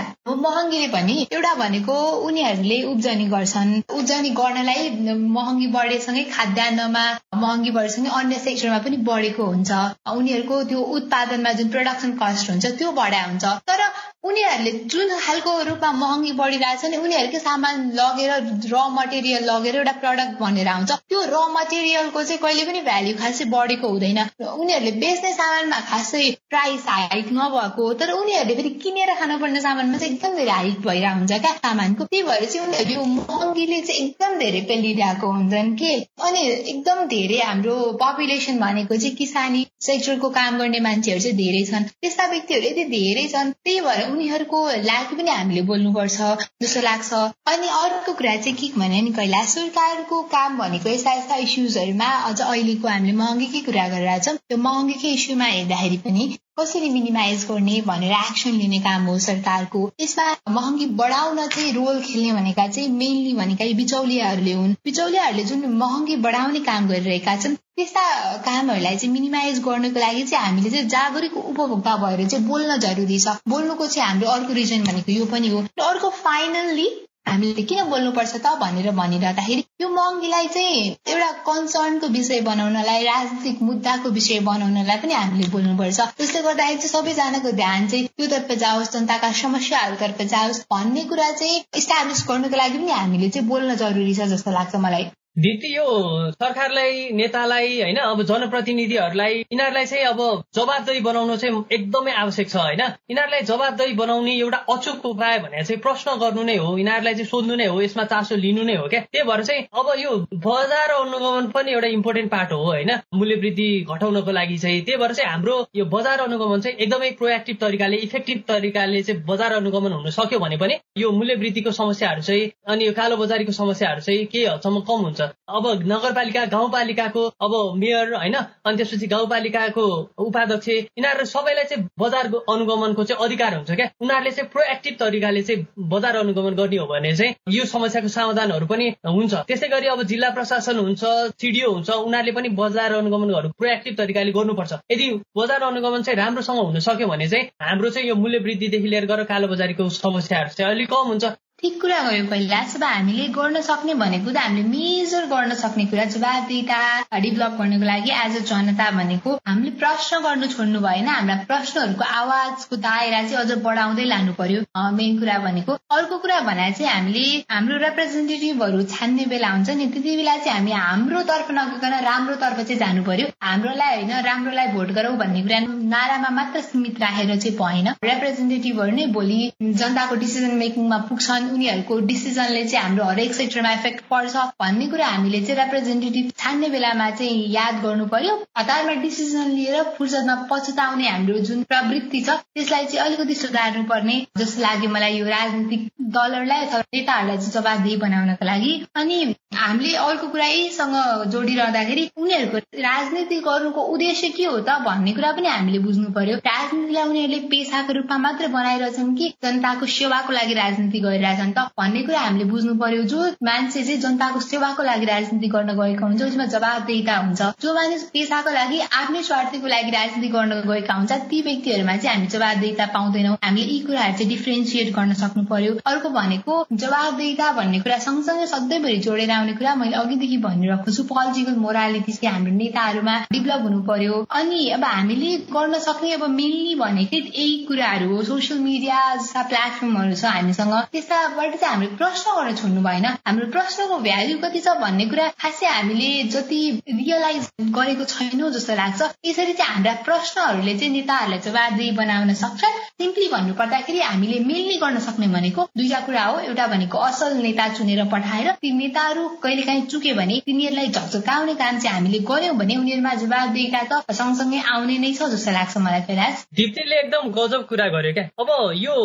महँगीले 0.46 0.88
पनि 0.96 1.16
एउटा 1.32 1.54
भनेको 1.56 1.96
उनीहरूले 2.28 2.82
उब्जनी 2.92 3.26
गर्छन्। 3.34 3.72
उब्जनी 3.98 4.30
गर्नलाई 4.40 4.90
महँगी 5.38 5.68
बढेसँगै 5.76 6.24
खाद्यान्नमा 6.36 7.06
महँगी 7.44 7.72
बढेसँगै 7.78 8.10
अन्य 8.20 8.40
सेक्टरमा 8.46 8.80
पनि 8.86 8.98
बढेको 9.10 9.46
हुन्छ। 9.52 9.72
उनीहरूको 10.14 10.64
त्यो 10.72 10.80
उत्पादनमा 10.98 11.52
जुन 11.60 11.70
प्रडक्सन 11.76 12.18
कस्ट 12.22 12.50
हुन्छ 12.50 12.66
त्यो 12.80 12.92
बढा 13.02 13.22
हुन्छ। 13.26 13.54
तर 13.72 13.86
उनीहरूले 14.30 14.72
जुन 14.94 15.10
खालको 15.20 15.52
रूपमा 15.68 15.92
महँगी 16.00 16.32
बढिरहेछ 16.40 16.86
नि 16.86 16.98
उनीहरूकै 16.98 17.40
सामान 17.40 17.90
लगेर 18.00 18.32
र 18.74 18.82
मटेरियल 18.98 19.44
लगेर 19.50 19.76
एउटा 19.76 19.94
प्रडक्ट 20.04 20.40
बनेर 20.42 20.68
आउँछ। 20.74 20.92
त्यो 21.10 21.22
र 21.34 21.40
मटेरियलको 21.56 22.24
चाहिँ 22.24 22.42
कहिले 22.44 22.66
पनि 22.66 22.82
भ्याल्यु 22.90 23.16
खासै 23.22 23.46
बढेको 23.56 23.88
हुँदैन। 23.90 24.20
उनीहरूले 24.42 24.92
बेच्ने 25.04 25.32
सामानमा 25.34 25.80
खासै 25.90 26.24
प्राइस 26.62 26.84
हाइक 26.88 27.30
नभएको 27.34 27.94
तर 28.00 28.12
उनीहरूले 28.14 28.56
फेरि 28.56 28.70
किनेर 28.82 29.14
खानुपर्ने 29.20 29.62
सामानमा 29.62 29.98
चाहिँ 29.98 30.14
एकदम 30.14 30.36
धेरै 30.38 30.52
हाइक 30.52 30.82
भइरहेको 30.82 31.20
हुन्छ। 31.20 31.38
क्या 31.46 31.54
सामानको 31.54 32.04
त्यही 32.12 32.24
भएर 32.24 32.44
चाहिँ 32.46 32.68
उनीहरू 32.68 32.94
यो 32.94 33.06
महँगीले 33.06 33.80
चाहिँ 33.82 34.02
एकदम 34.02 34.38
धेरै 34.40 34.62
पेलिरहेको 34.72 35.32
हुन्छन् 35.32 35.72
के? 35.80 35.94
अनि 36.28 36.42
एकदम 36.74 37.02
धेरै 37.14 37.40
हाम्रो 37.42 37.78
पपुलेसन 38.04 38.60
भनेको 38.60 38.98
चाहिँ 38.98 39.16
किसानी 39.16 39.66
सेक्टरको 39.88 40.30
काम 40.38 40.58
गर्ने 40.60 40.80
मान्छेहरू 40.88 41.22
चाहिँ 41.24 41.38
धेरै 41.38 41.64
छन्। 41.72 41.88
त्यस्ता 42.02 42.28
व्यक्तिहरू 42.36 42.68
यति 42.68 42.86
धेरै 42.94 43.26
छन् 43.34 43.52
त्यही 43.64 43.80
भएर 43.88 44.06
उनीहरूको 44.12 44.62
लागि 44.92 45.16
पनि 45.16 45.32
हामीले 45.32 45.66
बोल्नुपर्छ 45.72 46.30
जस्तो 46.62 46.86
लाग्छ। 46.90 47.24
अनि 47.56 47.74
अर्को 47.80 48.14
कुरा 48.22 48.36
चाहिँ 48.46 48.56
के 48.62 48.72
भने 48.78 49.02
नि 49.02 49.16
कैला 49.18 49.42
सरकारको 49.56 50.22
काम 50.38 50.62
भनेको 50.62 50.90
यस्ता 50.90 51.18
यस्ता 51.18 51.42
इस्युजहरूमा 51.48 52.14
अझ 52.30 52.40
अहिलेको 52.42 52.88
हामीले 52.88 53.18
महँगीकै 53.24 53.66
कुरा 53.72 53.90
गरिरहेको 53.98 54.26
छौँ 54.30 54.38
त्यो 54.38 54.62
महँगीकै 54.70 55.18
इस्युमा 55.20 55.52
हेर्दाखेरि 55.58 56.02
पनि 56.06 56.30
कसरी 56.60 56.90
मिनिमाइज 56.90 57.46
गर्ने 57.50 57.80
भनेर 57.82 58.12
एक्सन 58.12 58.52
लिने 58.52 58.80
काम 58.80 59.06
हो 59.06 59.18
सरकारको। 59.20 59.92
यसमा 60.02 60.26
महँगी 60.50 60.86
बढाउन 61.02 61.48
चाहिँ 61.48 61.72
रोल 61.74 62.00
खेल्ने 62.02 62.32
भनेका 62.34 62.68
चाहिँ 62.68 62.90
मेनली 62.90 63.34
भनेका 63.34 63.66
यी 63.66 63.74
बिचौलियाहरूले 63.74 64.54
हुन्। 64.54 64.74
बिचौलियाहरूले 64.86 65.44
जुन 65.44 65.66
महँगी 65.76 66.16
बढाउने 66.26 66.60
काम 66.60 66.88
गरिरहेका 66.88 67.36
छन् 67.36 67.56
त्यस्ता 67.56 68.04
कामहरूलाई 68.46 68.98
चाहिँ 68.98 69.14
मिनिमाइज 69.14 69.60
गर्नको 69.60 70.00
लागि 70.00 70.24
चाहिँ 70.24 70.46
हामीले 70.46 70.70
चाहिँ 70.70 70.88
जागरुक 70.88 71.38
उपभोक्ता 71.38 71.96
भएर 71.98 72.28
चाहिँ 72.28 72.46
बोल्न 72.48 72.78
जरुरी 72.80 73.20
छ। 73.20 73.38
बोल्नुको 73.48 73.88
चाहिँ 73.88 74.08
हाम्रो 74.10 74.30
अर्को 74.30 74.54
रिजन 74.54 74.84
भनेको 74.84 75.12
यो 75.12 75.26
पनि 75.26 75.50
हो। 75.50 75.62
र 75.80 75.82
अर्को 75.84 76.10
फाइनल्ली 76.20 76.90
हामीले 77.26 77.64
किन 77.70 77.84
बोल्नुपर्छ 77.90 78.34
त 78.36 78.52
भनेर 78.62 78.92
भनिरहँदाखेरि 78.96 79.64
यो 79.82 79.90
महँगीलाई 79.90 80.48
चाहिँ 80.56 80.82
एउटा 81.14 81.30
कन्सर्नको 81.48 82.08
विषय 82.16 82.42
बनाउनलाई 82.48 83.04
राजनीतिक 83.04 83.62
मुद्दाको 83.68 84.10
विषय 84.18 84.40
बनाउनलाई 84.50 84.98
पनि 85.04 85.14
हामीले 85.14 85.48
बोल्नुपर्छ। 85.56 86.10
त्यसले 86.18 86.42
गर्दाखेरि 86.42 86.82
चाहिँ 86.82 86.94
सबैजनाको 86.96 87.52
ध्यान 87.62 87.88
चाहिँ 87.88 88.08
त्योतर्फ 88.18 88.52
जाओस् 88.66 88.92
जनताका 88.94 89.32
समस्याहरूतर्फ 89.44 90.22
जाओस् 90.36 90.62
भन्ने 90.74 91.04
कुरा 91.14 91.32
चाहिँ 91.32 91.64
इस्टाब्लिस 91.84 92.28
गर्नुको 92.30 92.58
लागि 92.58 92.78
पनि 92.78 92.92
हामीले 93.00 93.30
चाहिँ 93.30 93.48
बोल्न 93.48 93.76
जरुरी 93.86 94.14
छ 94.16 94.30
जस्तो 94.36 94.52
लाग्छ 94.52 94.76
मलाई। 94.86 95.10
दिदी 95.38 95.68
यो 95.76 95.84
सरकारलाई 96.32 97.10
नेतालाई 97.12 97.68
होइन 97.82 97.98
अब 97.98 98.22
जनप्रतिनिधिहरूलाई 98.24 99.34
यिनीहरूलाई 99.34 99.86
चाहिँ 99.86 100.04
अब 100.06 100.20
जवाबदेही 100.56 101.00
बनाउनु 101.02 101.36
चाहिँ 101.36 101.62
एकदमै 101.72 102.12
आवश्यक 102.14 102.50
छ 102.50 102.56
होइन? 102.56 102.82
यिनीहरूलाई 103.10 103.42
जवाबदेही 103.42 103.94
बनाउने 103.94 104.34
एउटा 104.38 104.58
अचुक 104.70 105.06
उपाय 105.06 105.38
भने 105.40 105.64
चाहिँ 105.64 105.80
प्रश्न 105.82 106.16
गर्नु 106.20 106.44
नै 106.44 106.56
हो 106.58 106.78
यिनीहरूलाई 106.78 107.14
चाहिँ 107.14 107.26
सोध्नु 107.26 107.56
नै 107.56 107.66
हो 107.66 107.82
यसमा 107.82 108.04
चासो 108.06 108.36
लिनु 108.36 108.64
नै 108.64 108.76
हो 108.76 108.88
क्या? 108.88 109.00
त्यही 109.08 109.24
भएर 109.24 109.44
चाहिँ 109.44 109.64
अब 109.74 109.94
यो 110.00 110.18
बजार 110.48 110.92
अनुगमन 110.98 111.48
पनि 111.56 111.72
एउटा 111.72 111.88
इम्पोर्टेन्ट 111.90 112.32
पार्ट 112.32 112.52
हो 112.52 112.60
होइन? 112.66 112.92
मूल्य 113.16 113.36
वृद्धि 113.36 113.70
घटाउनको 113.88 114.32
लागि 114.32 114.58
चाहिँ 114.58 114.82
त्यही 114.82 114.98
भएर 114.98 115.14
चाहिँ 115.14 115.32
हाम्रो 115.32 115.56
यो 115.76 115.86
बजार 115.96 116.26
अनुगमन 116.28 116.62
चाहिँ 116.62 116.78
एकदमै 116.78 117.12
प्रोएक्टिभ 117.22 117.58
तरिकाले 117.62 118.02
इफेक्टिभ 118.10 118.44
तरिकाले 118.48 119.04
चाहिँ 119.04 119.24
बजार 119.24 119.54
अनुगमन 119.54 119.94
हुन 119.94 120.10
सक्यो 120.12 120.40
भने 120.40 120.58
पनि 120.58 120.80
यो 120.98 121.12
मूल्य 121.14 121.36
वृद्धिको 121.38 121.72
समस्याहरू 121.72 122.22
चाहिँ 122.22 122.52
अनि 122.68 122.86
यो 122.86 122.94
कालो 122.94 123.18
बजारीको 123.18 123.60
समस्याहरू 123.62 124.02
चाहिँ 124.02 124.26
केही 124.28 124.46
हदसम्म 124.46 124.86
कम 124.92 125.02
हुन्छ 125.02 125.21
अब 125.22 125.68
नगरपालिका 125.92 126.46
गाउँपालिकाको 126.46 127.24
अब 127.42 127.54
मेयर 127.78 128.14
होइन 128.14 128.36
अनि 128.36 128.78
त्यसपछि 128.78 129.08
गाउँपालिकाको 129.08 129.86
उपाध्यक्ष 130.26 130.70
यिनीहरू 130.70 131.26
सबैलाई 131.26 131.64
चाहिँ 131.64 131.88
बजार 132.00 132.26
अनुगमनको 132.50 133.04
चाहिँ 133.04 133.26
अधिकार 133.26 133.56
हुन्छ 133.56 133.72
क्या। 133.72 133.90
उनीहरूले 134.02 134.32
चाहिँ 134.32 134.50
प्रोएक्टिभ 134.50 134.96
तरिकाले 135.00 135.42
चाहिँ 135.44 135.66
बजार 135.94 136.16
अनुगमन 136.16 136.54
गर्ने 136.56 136.78
हो 136.78 136.86
भने 136.88 137.16
चाहिँ 137.16 137.36
यो 137.50 137.66
समस्याको 137.66 138.08
समाधानहरू 138.08 138.66
पनि 138.66 138.90
हुन्छ। 139.08 139.34
त्यसै 139.48 139.68
गरी 139.68 139.88
अब 139.88 140.04
जिल्ला 140.04 140.30
प्रशासन 140.30 140.80
हुन्छ 140.80 141.04
सिडिओ 141.42 141.72
हुन्छ 141.72 141.90
उनीहरूले 141.90 142.32
पनि 142.32 142.50
बजार 142.62 142.94
अनुगमनहरू 142.94 143.50
प्रोएक्टिभ 143.60 143.98
तरिकाले 143.98 144.32
गर्नुपर्छ। 144.32 144.74
यदि 144.92 145.08
बजार 145.38 145.62
अनुगमन 145.64 146.02
चाहिँ 146.02 146.18
राम्रोसँग 146.18 146.60
हुन 146.60 146.80
सक्यो 146.80 147.08
भने 147.08 147.28
चाहिँ 147.28 147.46
हाम्रो 147.62 147.90
चाहिँ 147.90 148.08
यो 148.10 148.16
मूल्य 148.16 148.38
वृद्धिदेखि 148.40 148.88
लिएर 148.88 149.06
गएर 149.06 149.24
कालो 149.32 149.48
बजारीको 149.48 149.90
समस्याहरू 149.90 150.54
चाहिँ 150.58 150.74
अलिक 150.74 150.90
कम 150.90 151.08
हुन्छ। 151.08 151.26
ठिक 151.64 151.76
कुरा 151.82 151.98
गयो 152.02 152.24
पहिला 152.30 152.60
अब 152.60 152.84
हामीले 152.84 153.26
गर्न 153.34 153.62
सक्ने 153.62 153.94
भनेको 153.94 154.32
त 154.32 154.38
हामीले 154.38 154.62
मेजर 154.70 155.26
गर्न 155.34 155.54
सक्ने 155.56 155.84
कुरा 155.90 156.06
जवाबदिता 156.14 156.78
डेभलप 157.26 157.58
गर्नको 157.60 157.86
लागि 157.86 158.12
एज 158.22 158.38
अ 158.38 158.40
जनता 158.52 158.88
भनेको 158.96 159.34
हामीले 159.48 159.72
प्रश्न 159.82 160.20
गर्नु 160.24 160.48
छोड्नु 160.54 160.80
भएन। 160.86 161.08
हाम्रा 161.08 161.36
प्रश्नहरूको 161.52 162.06
आवाजको 162.22 162.76
दायरा 162.86 163.20
चाहिँ 163.28 163.38
अझ 163.44 163.58
बढाउँदै 163.68 164.06
लानु 164.06 164.34
पर्यो 164.40 164.64
मेन 164.98 165.20
कुरा 165.20 165.38
भनेको 165.46 165.76
अर्को 166.00 166.18
कुरा 166.24 166.40
भने 166.50 166.72
चाहिँ 166.80 166.90
हामीले 166.94 167.26
हाम्रो 167.54 167.78
रिप्रेजेन्टेटिभहरू 167.86 168.82
छान्ने 168.96 169.26
बेला 169.36 169.54
हुन्छ 169.54 169.78
नि 169.78 169.88
त्यति 169.94 170.16
बेला 170.18 170.36
चाहिँ 170.40 170.58
हामी 170.58 170.74
हाम्रो 170.80 171.22
तर्फ 171.30 171.54
नगइकन 171.60 171.96
राम्रो 172.10 172.40
तर्फ 172.46 172.64
चाहिँ 172.64 172.80
जानु 172.80 173.06
पर्यो 173.12 173.28
हाम्रोलाई 173.50 174.02
होइन 174.02 174.26
राम्रोलाई 174.30 174.74
भोट 174.74 174.96
गरौँ 174.98 175.14
भन्ने 175.22 175.46
कुरा 175.46 175.62
नारामा 175.94 176.34
मात्र 176.42 176.66
सीमित 176.72 177.00
राखेर 177.06 177.38
चाहिँ 177.38 177.56
भएन। 177.62 177.94
रिप्रेजेन्टेटिभहरू 178.10 178.98
नै 178.98 179.08
भोलि 179.20 179.40
जनताको 179.62 180.22
डिसिजन 180.26 180.60
मेकिङमा 180.66 181.02
पुग्छन्। 181.12 181.50
उनीहरूको 181.54 182.00
डिसिजनले 182.12 182.64
चाहिँ 182.66 182.84
हाम्रो 182.86 183.06
हरेक 183.06 183.34
सेक्टरमा 183.36 183.72
इफेक्ट 183.74 184.04
पर्छ 184.12 184.36
भन्ने 184.62 184.88
कुरा 184.88 185.08
हामीले 185.08 185.42
चाहिँ 185.42 185.60
रिप्रेजेन्टेटिभ 185.62 186.32
छान्ने 186.38 186.70
बेलामा 186.70 187.10
चाहिँ 187.12 187.46
याद 187.54 187.82
गर्नु 187.84 188.06
पर्यो। 188.14 188.36
हतारमा 188.58 188.94
डिसिजन 189.02 189.50
लिएर 189.52 189.84
फुर्सदमा 189.98 190.36
पछुताउने 190.52 191.08
हाम्रो 191.08 191.38
जुन 191.50 191.64
प्रवृत्ति 191.72 192.22
छ 192.22 192.38
त्यसलाई 192.56 192.86
चाहिँ 192.86 193.06
अलिकति 193.06 193.36
सुधार्नु 193.36 193.84
पर्ने 193.92 194.16
जस्तो 194.38 194.62
लाग्यो 194.62 194.90
मलाई 194.92 195.18
यो 195.18 195.26
राजनीतिक 195.28 195.88
दलहरूलाई 196.18 196.66
अथवा 196.66 196.80
नेताहरूलाई 196.96 197.38
चाहिँ 197.38 197.54
जवाबदेही 197.54 197.98
बनाउनको 197.98 198.46
लागि। 198.46 198.74
अनि 198.96 199.18
हामीले 199.56 199.96
अर्को 199.98 200.28
कुरा 200.28 200.46
यहीसँग 200.46 200.96
जोडिरहँदाखेरि 201.32 202.04
उनीहरूको 202.18 202.58
राजनीति 202.82 203.40
गर्नुको 203.48 203.82
उद्देश्य 203.94 204.30
के 204.38 204.46
हो 204.46 204.60
त 204.60 204.78
भन्ने 204.86 205.12
कुरा 205.14 205.32
पनि 205.32 205.48
हामीले 205.48 205.80
बुझ्नु 205.80 206.10
पर्यो। 206.14 206.38
राजनीतिलाई 206.48 207.04
उनीहरूले 207.10 207.40
पेसाको 207.52 207.94
रूपमा 207.94 208.18
मात्र 208.26 208.48
बनाइरहेछन् 208.56 209.16
कि 209.18 209.28
जनताको 209.44 209.86
सेवाको 209.98 210.34
लागि 210.34 210.54
राजनीति 210.54 211.00
गरिरहेछन्। 211.00 211.41
त 211.52 211.66
भन्ने 211.80 212.02
कुरा 212.04 212.20
हामीले 212.20 212.46
बुझ्नु 212.46 212.74
पर्यो। 212.78 213.04
जो 213.12 213.20
मान्छे 213.44 213.84
चाहिँ 213.84 214.00
जनताको 214.02 214.40
सेवाको 214.42 214.84
लागि 214.84 215.06
राजनीति 215.06 215.48
गर्न 215.48 215.74
गएका 215.80 216.06
हुन्छ 216.06 216.22
उसमा 216.24 216.46
जवाबदेता 216.54 217.16
हुन्छ। 217.18 217.42
जो 217.62 217.74
मानिस 217.74 218.04
पेसाको 218.14 218.52
लागि 218.52 218.80
आफ्नै 219.00 219.24
स्वार्थीको 219.24 219.68
लागि 219.68 219.92
राजनीति 219.92 220.30
गर्न 220.36 220.62
गएका 220.68 220.94
हुन्छ 220.94 221.12
ती 221.32 221.42
व्यक्तिहरूमा 221.42 221.96
चाहिँ 221.98 222.16
हामी 222.16 222.28
जवाबदेता 222.28 222.86
पाउँदैनौँ। 222.94 223.38
हामीले 223.44 223.66
यी 223.72 223.80
कुराहरू 223.88 224.18
चाहिँ 224.18 224.30
डिफ्रेन्सिएट 224.30 224.94
गर्न 224.96 225.14
सक्नु 225.22 225.44
पर्यो। 225.52 225.74
अर्को 225.86 226.10
भनेको 226.12 226.54
जवाबदेता 226.74 227.52
भन्ने 227.54 227.80
कुरा 227.82 227.98
सँगसँगै 228.08 228.48
सधैँभरि 228.48 228.98
जोडेर 229.08 229.32
आउने 229.32 229.54
कुरा 229.54 229.76
मैले 229.76 229.96
अघिदेखि 229.96 230.38
भनिरहेको 230.46 230.92
छु। 230.92 231.04
पोलिटिकल 231.12 231.56
मोरालिटी 231.62 232.14
चाहिँ 232.14 232.34
हाम्रो 232.34 232.54
नेताहरूमा 232.56 233.16
डेभलप 233.32 233.62
हुनु 233.64 233.82
पर्यो। 233.90 234.16
अनि 234.32 234.70
अब 234.78 234.84
हामीले 234.86 235.32
गर्न 235.52 235.80
सक्ने 235.82 236.14
अब 236.14 236.24
मेनली 236.32 236.76
भनेकै 236.76 237.18
यही 237.18 237.58
कुराहरू 237.68 238.08
हो। 238.12 238.24
सोसियल 238.24 238.60
मिडिया 238.60 239.00
जस्ता 239.16 239.42
प्लेटफर्महरू 239.52 240.16
छ 240.16 240.26
हामीसँग। 240.36 240.74
त्यस्ता 240.92 241.18
कुराबाट 241.32 241.56
चाहिँ 241.60 241.74
हामीले 241.74 241.96
प्रश्न 241.96 242.32
गर्न 242.36 242.56
छोड्नु 242.56 242.82
भएन। 242.84 243.06
हाम्रो 243.28 243.46
प्रश्नको 243.52 243.98
भ्याल्यु 244.04 244.38
कति 244.44 244.60
छ 244.60 244.68
भन्ने 244.82 245.06
कुरा 245.08 245.28
खासै 245.40 245.66
हामीले 245.66 246.10
जति 246.28 246.60
रियलाइज 246.92 247.48
गरेको 247.72 248.04
छैनौँ 248.04 248.50
जस्तो 248.52 248.76
लाग्छ। 248.76 249.02
यसरी 249.26 249.54
चाहिँ 249.54 249.74
हाम्रा 249.74 249.94
प्रश्नहरूले 250.04 250.74
चाहिँ 250.78 250.92
नेताहरूलाई 250.94 251.40
जवाबदेही 251.48 251.92
बनाउन 251.96 252.34
सक्छ। 252.44 252.62
सिम्पली 253.02 253.28
भन्नु 253.32 253.54
पर्दाखेरि 253.62 254.00
हामीले 254.02 254.40
मेनली 254.44 254.76
गर्न 254.84 255.00
सक्ने 255.08 255.28
भनेको 255.36 255.62
दुईटा 255.78 256.00
कुरा 256.06 256.24
हो। 256.24 256.40
एउटा 256.52 256.68
भनेको 256.68 256.98
असल 257.00 257.38
नेता 257.42 257.68
चुनेर 257.80 258.04
पठाएर 258.12 258.52
ती 258.62 258.72
नेताहरू 258.78 259.28
कहिले 259.44 259.64
काहीँ 259.64 259.86
चुक्यो 259.88 260.16
भने 260.16 260.40
तिनीहरूलाई 260.46 260.88
झकझकाउने 260.90 261.56
काम 261.56 261.80
चाहिँ 261.80 261.96
हामीले 261.96 262.20
गर्यौँ 262.28 262.56
भने 262.60 262.76
उनीहरूमा 262.76 263.14
जवाबदेहीता 263.24 263.82
त 263.88 264.04
सँगसँगै 264.12 264.60
आउने 264.76 264.98
नै 265.00 265.14
छ 265.16 265.32
जस्तो 265.32 265.52
लाग्छ 265.52 265.78
मलाई 265.88 266.02
कैलाश 266.12 266.46
दिप्तीले 266.60 267.00
एकदम 267.00 267.32
गजब 267.40 267.66
कुरा 267.72 267.88
गर्यो 267.96 268.14
क्या। 268.14 268.28
अब 268.42 268.50
यो 268.84 268.96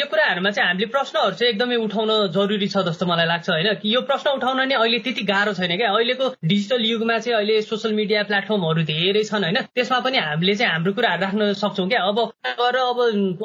यो 0.00 0.06
कुराहरूमा 0.10 0.50
चाहिँ 0.50 0.68
हामीले 0.68 0.86
प्रश्नहरू 0.94 1.34
चाहिँ 1.34 1.52
एकदमै 1.52 1.63
उठाउन 1.84 2.10
जरुरी 2.34 2.68
छ 2.68 2.84
जस्तो 2.88 3.06
मलाई 3.06 3.26
लाग्छ 3.26 3.48
होइन? 3.50 3.74
कि 3.82 3.94
यो 3.94 4.00
प्रश्न 4.08 4.30
उठाउन 4.30 4.68
नै 4.68 4.74
अहिले 4.74 4.98
त्यति 4.98 5.22
गाह्रो 5.24 5.52
छैन 5.54 5.76
क्या? 5.76 5.90
अहिलेको 5.90 6.28
डिजिटल 6.44 6.84
युगमा 6.84 7.18
चाहिँ 7.18 7.36
अहिले 7.36 7.60
सोसियल 7.62 7.94
मिडिया 7.94 8.22
प्लेटफर्महरू 8.28 8.82
धेरै 8.84 9.22
छन् 9.24 9.44
होइन? 9.44 9.58
त्यसमा 9.74 9.98
पनि 10.04 10.18
हामीले 10.18 10.54
चाहिँ 10.54 10.72
हाम्रो 10.72 10.92
कुराहरू 10.92 11.22
राख्न 11.22 11.52
सक्छौँ 11.62 11.88
क्या? 11.88 12.02
अब 12.04 12.18
गएर 12.60 12.76
अब 12.76 12.98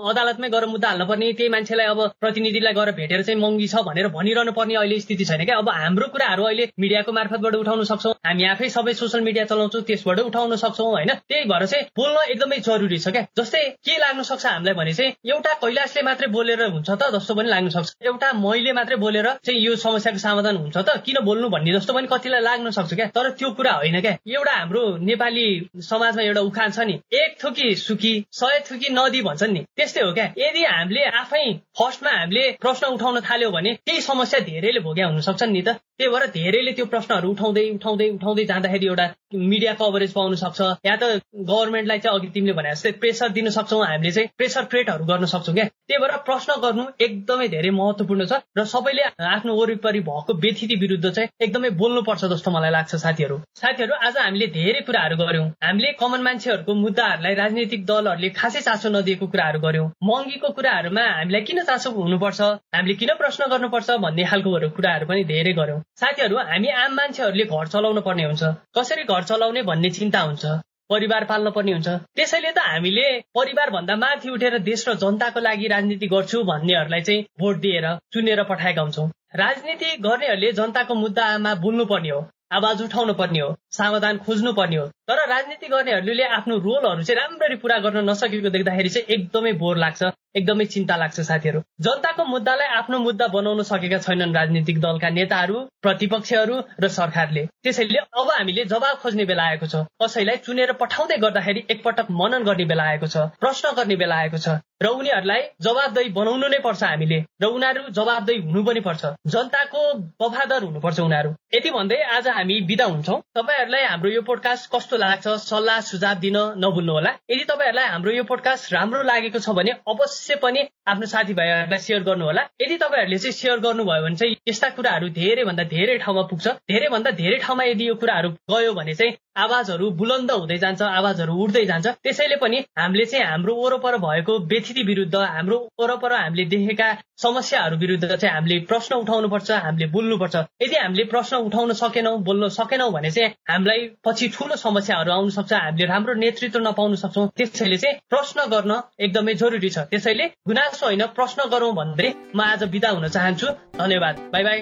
अदालतमै 0.09 0.49
गएर 0.49 0.65
मुद्दा 0.73 0.87
हाल्नु 0.89 1.05
पर्ने 1.05 1.31
त्यही 1.33 1.49
मान्छेलाई 1.49 1.87
अब 1.87 1.99
प्रतिनिधिलाई 2.19 2.73
गएर 2.73 2.91
भेटेर 2.99 3.21
चाहिँ 3.23 3.39
महँगी 3.41 3.67
छ 3.67 3.83
भनेर 3.87 4.07
भनिरहनु 4.17 4.51
पर्ने 4.51 4.75
अहिले 4.75 4.99
स्थिति 4.99 5.25
छैन 5.25 5.45
क्या? 5.45 5.57
अब 5.57 5.69
हाम्रो 5.69 6.07
कुराहरू 6.13 6.43
अहिले 6.43 6.69
मिडियाको 6.79 7.11
मार्फतबाट 7.11 7.55
उठाउन 7.55 7.83
सक्छौँ। 7.91 8.13
हामी 8.27 8.43
आफै 8.53 8.69
सबै 8.69 8.93
सोसियल 8.93 9.23
मिडिया 9.23 9.45
चलाउँछौँ 9.45 9.81
त्यसबाट 9.89 10.19
उठाउन 10.19 10.55
सक्छौँ 10.55 10.89
होइन? 10.91 11.13
त्यही 11.29 11.45
भएर 11.51 11.65
चाहिँ 11.65 11.85
बोल्न 11.97 12.17
एकदमै 12.31 12.59
जरुरी 12.67 12.99
छ 12.99 13.09
क्या? 13.09 13.25
जस्तै 13.37 13.63
के 13.85 13.97
लाग्न 13.99 14.23
सक्छ 14.23 14.45
हामीलाई 14.45 14.73
भने 14.73 14.93
चाहिँ 14.93 15.13
एउटा 15.25 15.53
कैलाशले 15.63 16.01
मात्रै 16.03 16.27
बोलेर 16.29 16.65
हुन्छ 16.69 16.89
त 16.89 17.11
जस्तो 17.15 17.35
पनि 17.35 17.49
लाग्न 17.49 17.69
सक्छ। 17.69 17.89
एउटा 18.09 18.31
मैले 18.33 18.73
मात्रै 18.73 18.95
बोलेर 18.97 19.27
चाहिँ 19.45 19.59
यो 19.61 19.75
समस्याको 19.75 20.17
समाधान 20.17 20.55
हुन्छ 20.57 20.77
त? 20.77 20.89
किन 21.05 21.17
बोल्नु 21.23 21.49
भन्ने 21.49 21.73
जस्तो 21.73 21.93
पनि 21.93 22.07
कतिलाई 22.13 22.41
लाग्न 22.41 22.69
सक्छ 22.77 22.93
क्या? 22.93 23.07
तर 23.15 23.29
त्यो 23.39 23.49
कुरा 23.51 23.73
होइन 23.73 23.99
क्या। 24.01 24.13
एउटा 24.27 24.53
हाम्रो 24.53 24.83
नेपाली 25.09 25.47
समाजमा 25.89 26.23
एउटा 26.23 26.41
उखान 26.41 26.71
छ 26.71 26.87
नि। 26.89 26.95
एक 27.13 27.37
थुकी 27.43 27.75
सुकी 27.75 28.13
सय 28.31 28.59
थुकी 28.69 28.89
नदी 28.91 29.21
भन्छन् 29.21 29.53
नि। 29.53 29.61
त्यस्तै 29.75 30.01
हो 30.01 30.13
क्या। 30.13 30.27
यदि 30.37 30.63
हामीले 30.65 31.03
आफै 31.21 31.45
फर्स्टमा 31.79 32.11
हामीले 32.19 32.45
प्रश्न 32.61 32.87
उठाउन 32.95 33.21
थाल्यो 33.29 33.51
भने 33.51 33.73
त्यही 33.85 34.01
समस्या 34.01 34.39
धेरैले 34.49 34.79
भोग्या 34.79 35.07
हुन 35.07 35.21
सक्छन् 35.21 35.51
नि 35.51 35.61
त। 35.61 35.77
त्यही 35.99 36.11
भएर 36.11 36.25
धेरैले 36.31 36.71
त्यो 36.73 36.85
प्रश्नहरू 36.85 37.29
उठाउँदै 37.29 37.63
उठाउँदै 37.69 38.07
उठाउँदै 38.09 38.43
जाँदाखेरि 38.49 38.85
एउटा 38.87 39.05
मिडिया 39.35 39.73
कभरेज 39.79 40.11
पाउन 40.13 40.35
सक्छ। 40.41 40.61
या 40.85 40.95
त 40.95 41.03
गभर्मेन्टलाई 41.49 41.99
चाहिँ 41.99 42.19
अघि 42.19 42.27
तिमीले 42.33 42.53
भने 42.55 42.69
जस्तै 42.71 42.91
प्रेसर 43.01 43.29
दिन 43.37 43.49
सक्छौँ 43.51 43.83
हामीले 43.85 44.11
चाहिँ 44.11 44.29
प्रेसर 44.37 44.63
क्रिएटहरू 44.71 45.05
गर्न 45.05 45.25
सक्छौँ 45.33 45.55
क्या। 45.55 45.65
त्यही 45.65 45.99
भएर 46.01 46.15
प्रश्न 46.29 46.55
गर्नु 46.63 46.83
एकदमै 47.05 47.47
धेरै 47.47 47.69
महत्वपूर्ण 47.79 48.25
छ 48.25 48.39
र 48.57 48.65
सबैले 48.73 49.03
आफ्नो 49.31 49.55
वरिपरि 49.59 49.99
भएको 50.07 50.33
व्यथिति 50.39 50.75
विरुद्ध 50.83 51.09
चाहिँ 51.09 51.29
एकदमै 51.41 51.69
बोल्नुपर्छ 51.81 52.25
जस्तो 52.33 52.51
मलाई 52.51 52.71
लाग्छ 52.71 52.95
साथीहरू। 52.95 53.37
साथीहरू 53.61 53.99
आज 54.07 54.17
हामीले 54.17 54.47
धेरै 54.55 54.81
कुराहरू 54.87 55.19
गर्यौँ 55.23 55.47
हामीले 55.67 55.91
कमन 55.99 56.21
मान्छेहरूको 56.29 56.73
मुद्दाहरूलाई 56.85 57.33
राजनीतिक 57.43 57.85
दलहरूले 57.85 58.29
खासै 58.39 58.61
चासो 58.69 58.89
नदिएको 58.95 59.27
कुराहरू 59.27 59.59
गर्यौँ 59.67 59.91
महँगीको 60.03 60.49
कुराहरूमा 60.55 61.05
हामीलाई 61.11 61.41
किन 61.51 61.63
चासो 61.67 61.91
हुनुपर्छ? 61.99 62.41
हामीले 62.73 62.95
किन 63.03 63.13
प्रश्न 63.19 63.51
गर्नुपर्छ 63.51 63.99
भन्ने 64.07 64.23
खालको 64.31 64.57
कुराहरू 64.79 65.05
पनि 65.11 65.23
धेरै 65.35 65.53
गर्यौँ 65.61 65.81
साथीहरू 65.97 66.37
हामी 66.49 66.69
आम 66.81 66.93
मान्छेहरूले 66.95 67.45
घर 67.45 67.67
चलाउनु 67.67 68.01
पर्ने 68.01 68.23
हुन्छ। 68.23 68.43
कसरी 68.77 69.03
घर 69.03 69.23
चलाउने 69.29 69.61
भन्ने 69.69 69.89
चिन्ता 69.91 70.19
हुन्छ। 70.21 70.45
परिवार 70.89 71.23
पाल्न 71.29 71.51
पर्ने 71.55 71.71
हुन्छ। 71.71 71.89
त्यसैले 72.15 72.51
त 72.51 72.65
हामीले 72.65 73.07
परिवार 73.35 73.69
भन्दा 73.69 73.95
माथि 74.03 74.29
उठेर 74.29 74.57
देश 74.69 74.87
र 74.89 74.93
जनताको 75.03 75.39
लागि 75.39 75.67
राजनीति 75.67 76.07
गर्छु 76.07 76.43
भन्नेहरूलाई 76.43 77.01
चाहिँ 77.01 77.25
भोट 77.39 77.55
दिएर 77.65 77.87
चुनेर 78.13 78.43
पठाएका 78.49 78.81
हुन्छौँ। 78.81 79.07
राजनीति 79.35 79.89
गर्नेहरूले 80.01 80.51
जनताको 80.59 80.93
मुद्दामा 80.95 81.53
बोल्नु 81.63 81.85
पर्ने 81.85 82.09
हो 82.09 82.21
आवाज 82.57 82.81
उठाउनु 82.81 83.13
पर्ने 83.13 83.39
हो 83.39 83.49
समाधान 83.71 84.17
खोज्नु 84.25 84.53
पर्ने 84.53 84.77
हो। 84.77 84.85
तर 85.07 85.19
राजनीति 85.29 85.67
गर्नेहरूले 85.67 86.23
आफ्नो 86.37 86.57
रोलहरू 86.57 87.03
चाहिँ 87.03 87.19
राम्ररी 87.21 87.55
पुरा 87.61 87.77
गर्न 87.85 88.09
नसकेको 88.09 88.49
देख्दाखेरि 88.49 88.89
चाहिँ 88.89 89.05
एकदमै 89.15 89.53
बोर 89.61 89.77
लाग्छ। 89.77 90.01
एकदमै 90.35 90.65
चिन्ता 90.65 90.95
लाग्छ 90.95 91.19
साथीहरू। 91.21 91.61
जनताको 91.81 92.23
मुद्दालाई 92.25 92.67
आफ्नो 92.77 92.99
मुद्दा 92.99 93.27
बनाउन 93.27 93.63
सकेका 93.63 93.97
छैनन् 93.99 94.35
राजनीतिक 94.35 94.79
दलका 94.79 95.09
नेताहरू 95.09 95.57
प्रतिपक्षहरू 95.81 96.55
र 96.81 96.87
सरकारले। 96.89 97.45
त्यसैले 97.63 97.99
अब 98.13 98.31
हामीले 98.31 98.65
जवाब 98.65 98.97
खोज्ने 99.01 99.25
बेला 99.25 99.43
आएको 99.43 99.67
छ। 99.67 99.83
कसैलाई 100.03 100.37
चुनेर 100.45 100.71
पठाउँदै 100.81 101.17
गर्दाखेरि 101.17 101.65
एकपटक 101.69 102.07
मनन 102.11 102.43
गर्ने 102.43 102.65
बेला 102.65 102.83
आएको 102.83 103.07
छ 103.07 103.29
प्रश्न 103.39 103.71
गर्ने 103.77 103.95
बेला 103.95 104.15
आएको 104.15 104.37
छ। 104.37 104.59
र 104.83 104.87
उनीहरूलाई 104.95 105.41
जवाबदेही 105.61 106.09
बनाउनु 106.17 106.47
नै 106.47 106.59
पर्छ 106.63 106.83
हामीले 106.83 107.19
र 107.41 107.45
उनीहरू 107.55 107.81
जवाबदेही 107.91 108.39
हुनु 108.43 108.63
पनि 108.63 108.81
पर्छ। 108.87 109.11
जनताको 109.27 109.81
वफादार 110.23 110.63
हुनुपर्छ 110.63 110.99
उनीहरू। 110.99 111.33
यति 111.55 111.69
भन्दै 111.69 111.99
आज 112.17 112.27
हामी 112.37 112.59
बिदा 112.69 112.85
हुन्छौँ। 112.85 113.19
तपाईँहरूलाई 113.35 113.83
हाम्रो 113.85 114.09
यो 114.11 114.21
पोडकास्ट 114.29 114.71
कस्तो 114.75 114.97
लाग्छ 114.97 115.27
सल्लाह 115.47 115.79
सुझाव 115.89 116.23
दिन 116.23 116.37
नभुल्नुहोला। 116.63 117.11
यदि 117.31 117.43
तपाईँहरूलाई 117.51 117.87
हाम्रो 117.89 118.11
यो 118.11 118.23
पोडकास्ट 118.31 118.73
राम्रो 118.73 119.03
लागेको 119.11 119.39
छ 119.39 119.57
भने 119.59 119.71
अवश्य 119.87 120.18
पनि 120.43 120.61
आफ्नो 120.87 121.05
साथीभाइहरूलाई 121.05 121.79
सेयर 121.79 122.03
गर्नुहोला। 122.03 122.41
यदि 122.61 122.77
तपाईँहरूले 122.77 123.17
चाहिँ 123.17 123.33
सेयर 123.33 123.59
गर्नुभयो 123.59 124.01
भने 124.03 124.15
चाहिँ 124.15 124.35
यस्ता 124.47 124.69
कुराहरू 124.69 125.09
धेरैभन्दा 125.09 125.63
धेरै 125.63 125.97
ठाउँमा 125.97 126.21
पुग्छ। 126.21 126.47
धेरैभन्दा 126.47 127.11
धेरै 127.11 127.37
ठाउँमा 127.37 127.63
यदि 127.63 127.87
यो 127.87 127.95
कुराहरू 127.95 128.29
गयो 128.51 128.73
भने 128.73 128.93
चाहिँ 128.93 129.13
आवाजहरू 129.39 129.89
बुलन्द 129.99 130.31
हुँदै 130.31 130.57
जान्छ 130.57 130.81
आवाजहरू 130.81 131.33
उठ्दै 131.43 131.65
जान्छ। 131.65 131.87
त्यसैले 132.03 132.35
पनि 132.43 132.57
हामीले 132.79 133.05
चाहिँ 133.05 133.25
हाम्रो 133.25 133.53
वरपर 133.55 133.97
भएको 133.97 134.33
व्यथिति 134.51 134.83
विरुद्ध 134.83 135.15
हाम्रो 135.15 135.57
वरपर 135.79 136.13
हामीले 136.13 136.45
देखेका 136.45 136.87
समस्याहरू 137.21 137.77
विरुद्ध 137.77 138.15
चाहिँ 138.15 138.33
हामीले 138.35 138.59
प्रश्न 138.69 138.95
उठाउनुपर्छ 138.95 139.51
हामीले 139.51 139.87
बोल्नुपर्छ। 139.91 140.35
यदि 140.63 140.75
हामीले 140.75 141.03
प्रश्न 141.13 141.37
उठाउन 141.47 141.73
सकेनौँ 141.73 142.17
बोल्न 142.23 142.47
सकेनौँ 142.49 142.91
भने 142.91 143.11
चाहिँ 143.11 143.29
हामीलाई 143.49 143.79
पछि 144.05 144.27
ठुलो 144.29 144.55
समस्याहरू 144.55 145.11
आउन 145.11 145.29
सक्छ 145.29 145.53
हामीले 145.53 145.85
राम्रो 145.85 146.13
नेतृत्व 146.13 146.59
नपाउन 146.59 146.95
सक्छौँ। 146.95 147.27
त्यसैले 147.37 147.77
चाहिँ 147.77 147.95
प्रश्न 148.09 148.47
गर्न 148.49 148.71
एकदमै 148.99 149.33
जरुरी 149.33 149.69
छ। 149.69 149.77
त्यसैले 149.91 150.25
गुनासो 150.47 150.85
होइन 150.85 151.05
प्रश्न 151.17 151.49
गरौँ 151.51 151.73
भन्दै 151.75 152.09
म 152.35 152.41
आज 152.41 152.63
बिदा 152.71 152.89
हुन 152.89 153.07
चाहन्छु। 153.07 153.47
धन्यवाद। 153.79 154.15
By 154.33 154.43
by. 154.43 154.59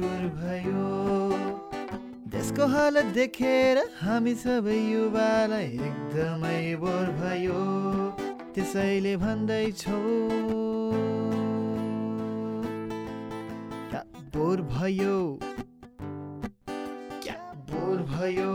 टुर 0.00 0.22
भयो। 0.34 0.82
देशको 2.32 2.66
हालत 2.74 3.08
देखेर 3.14 3.78
हामी 4.02 4.32
सबै 4.42 4.76
युवालाई 4.76 5.66
एकदमै 5.88 6.60
बोर 6.84 7.10
भयो। 7.18 7.64
त्यसैले 8.54 9.16
भन्दैछौ 9.24 10.00
बोर 14.34 14.60
भयो? 14.72 15.16
क्या 17.24 17.34
बोर 17.70 17.98
भयो? 18.12 18.52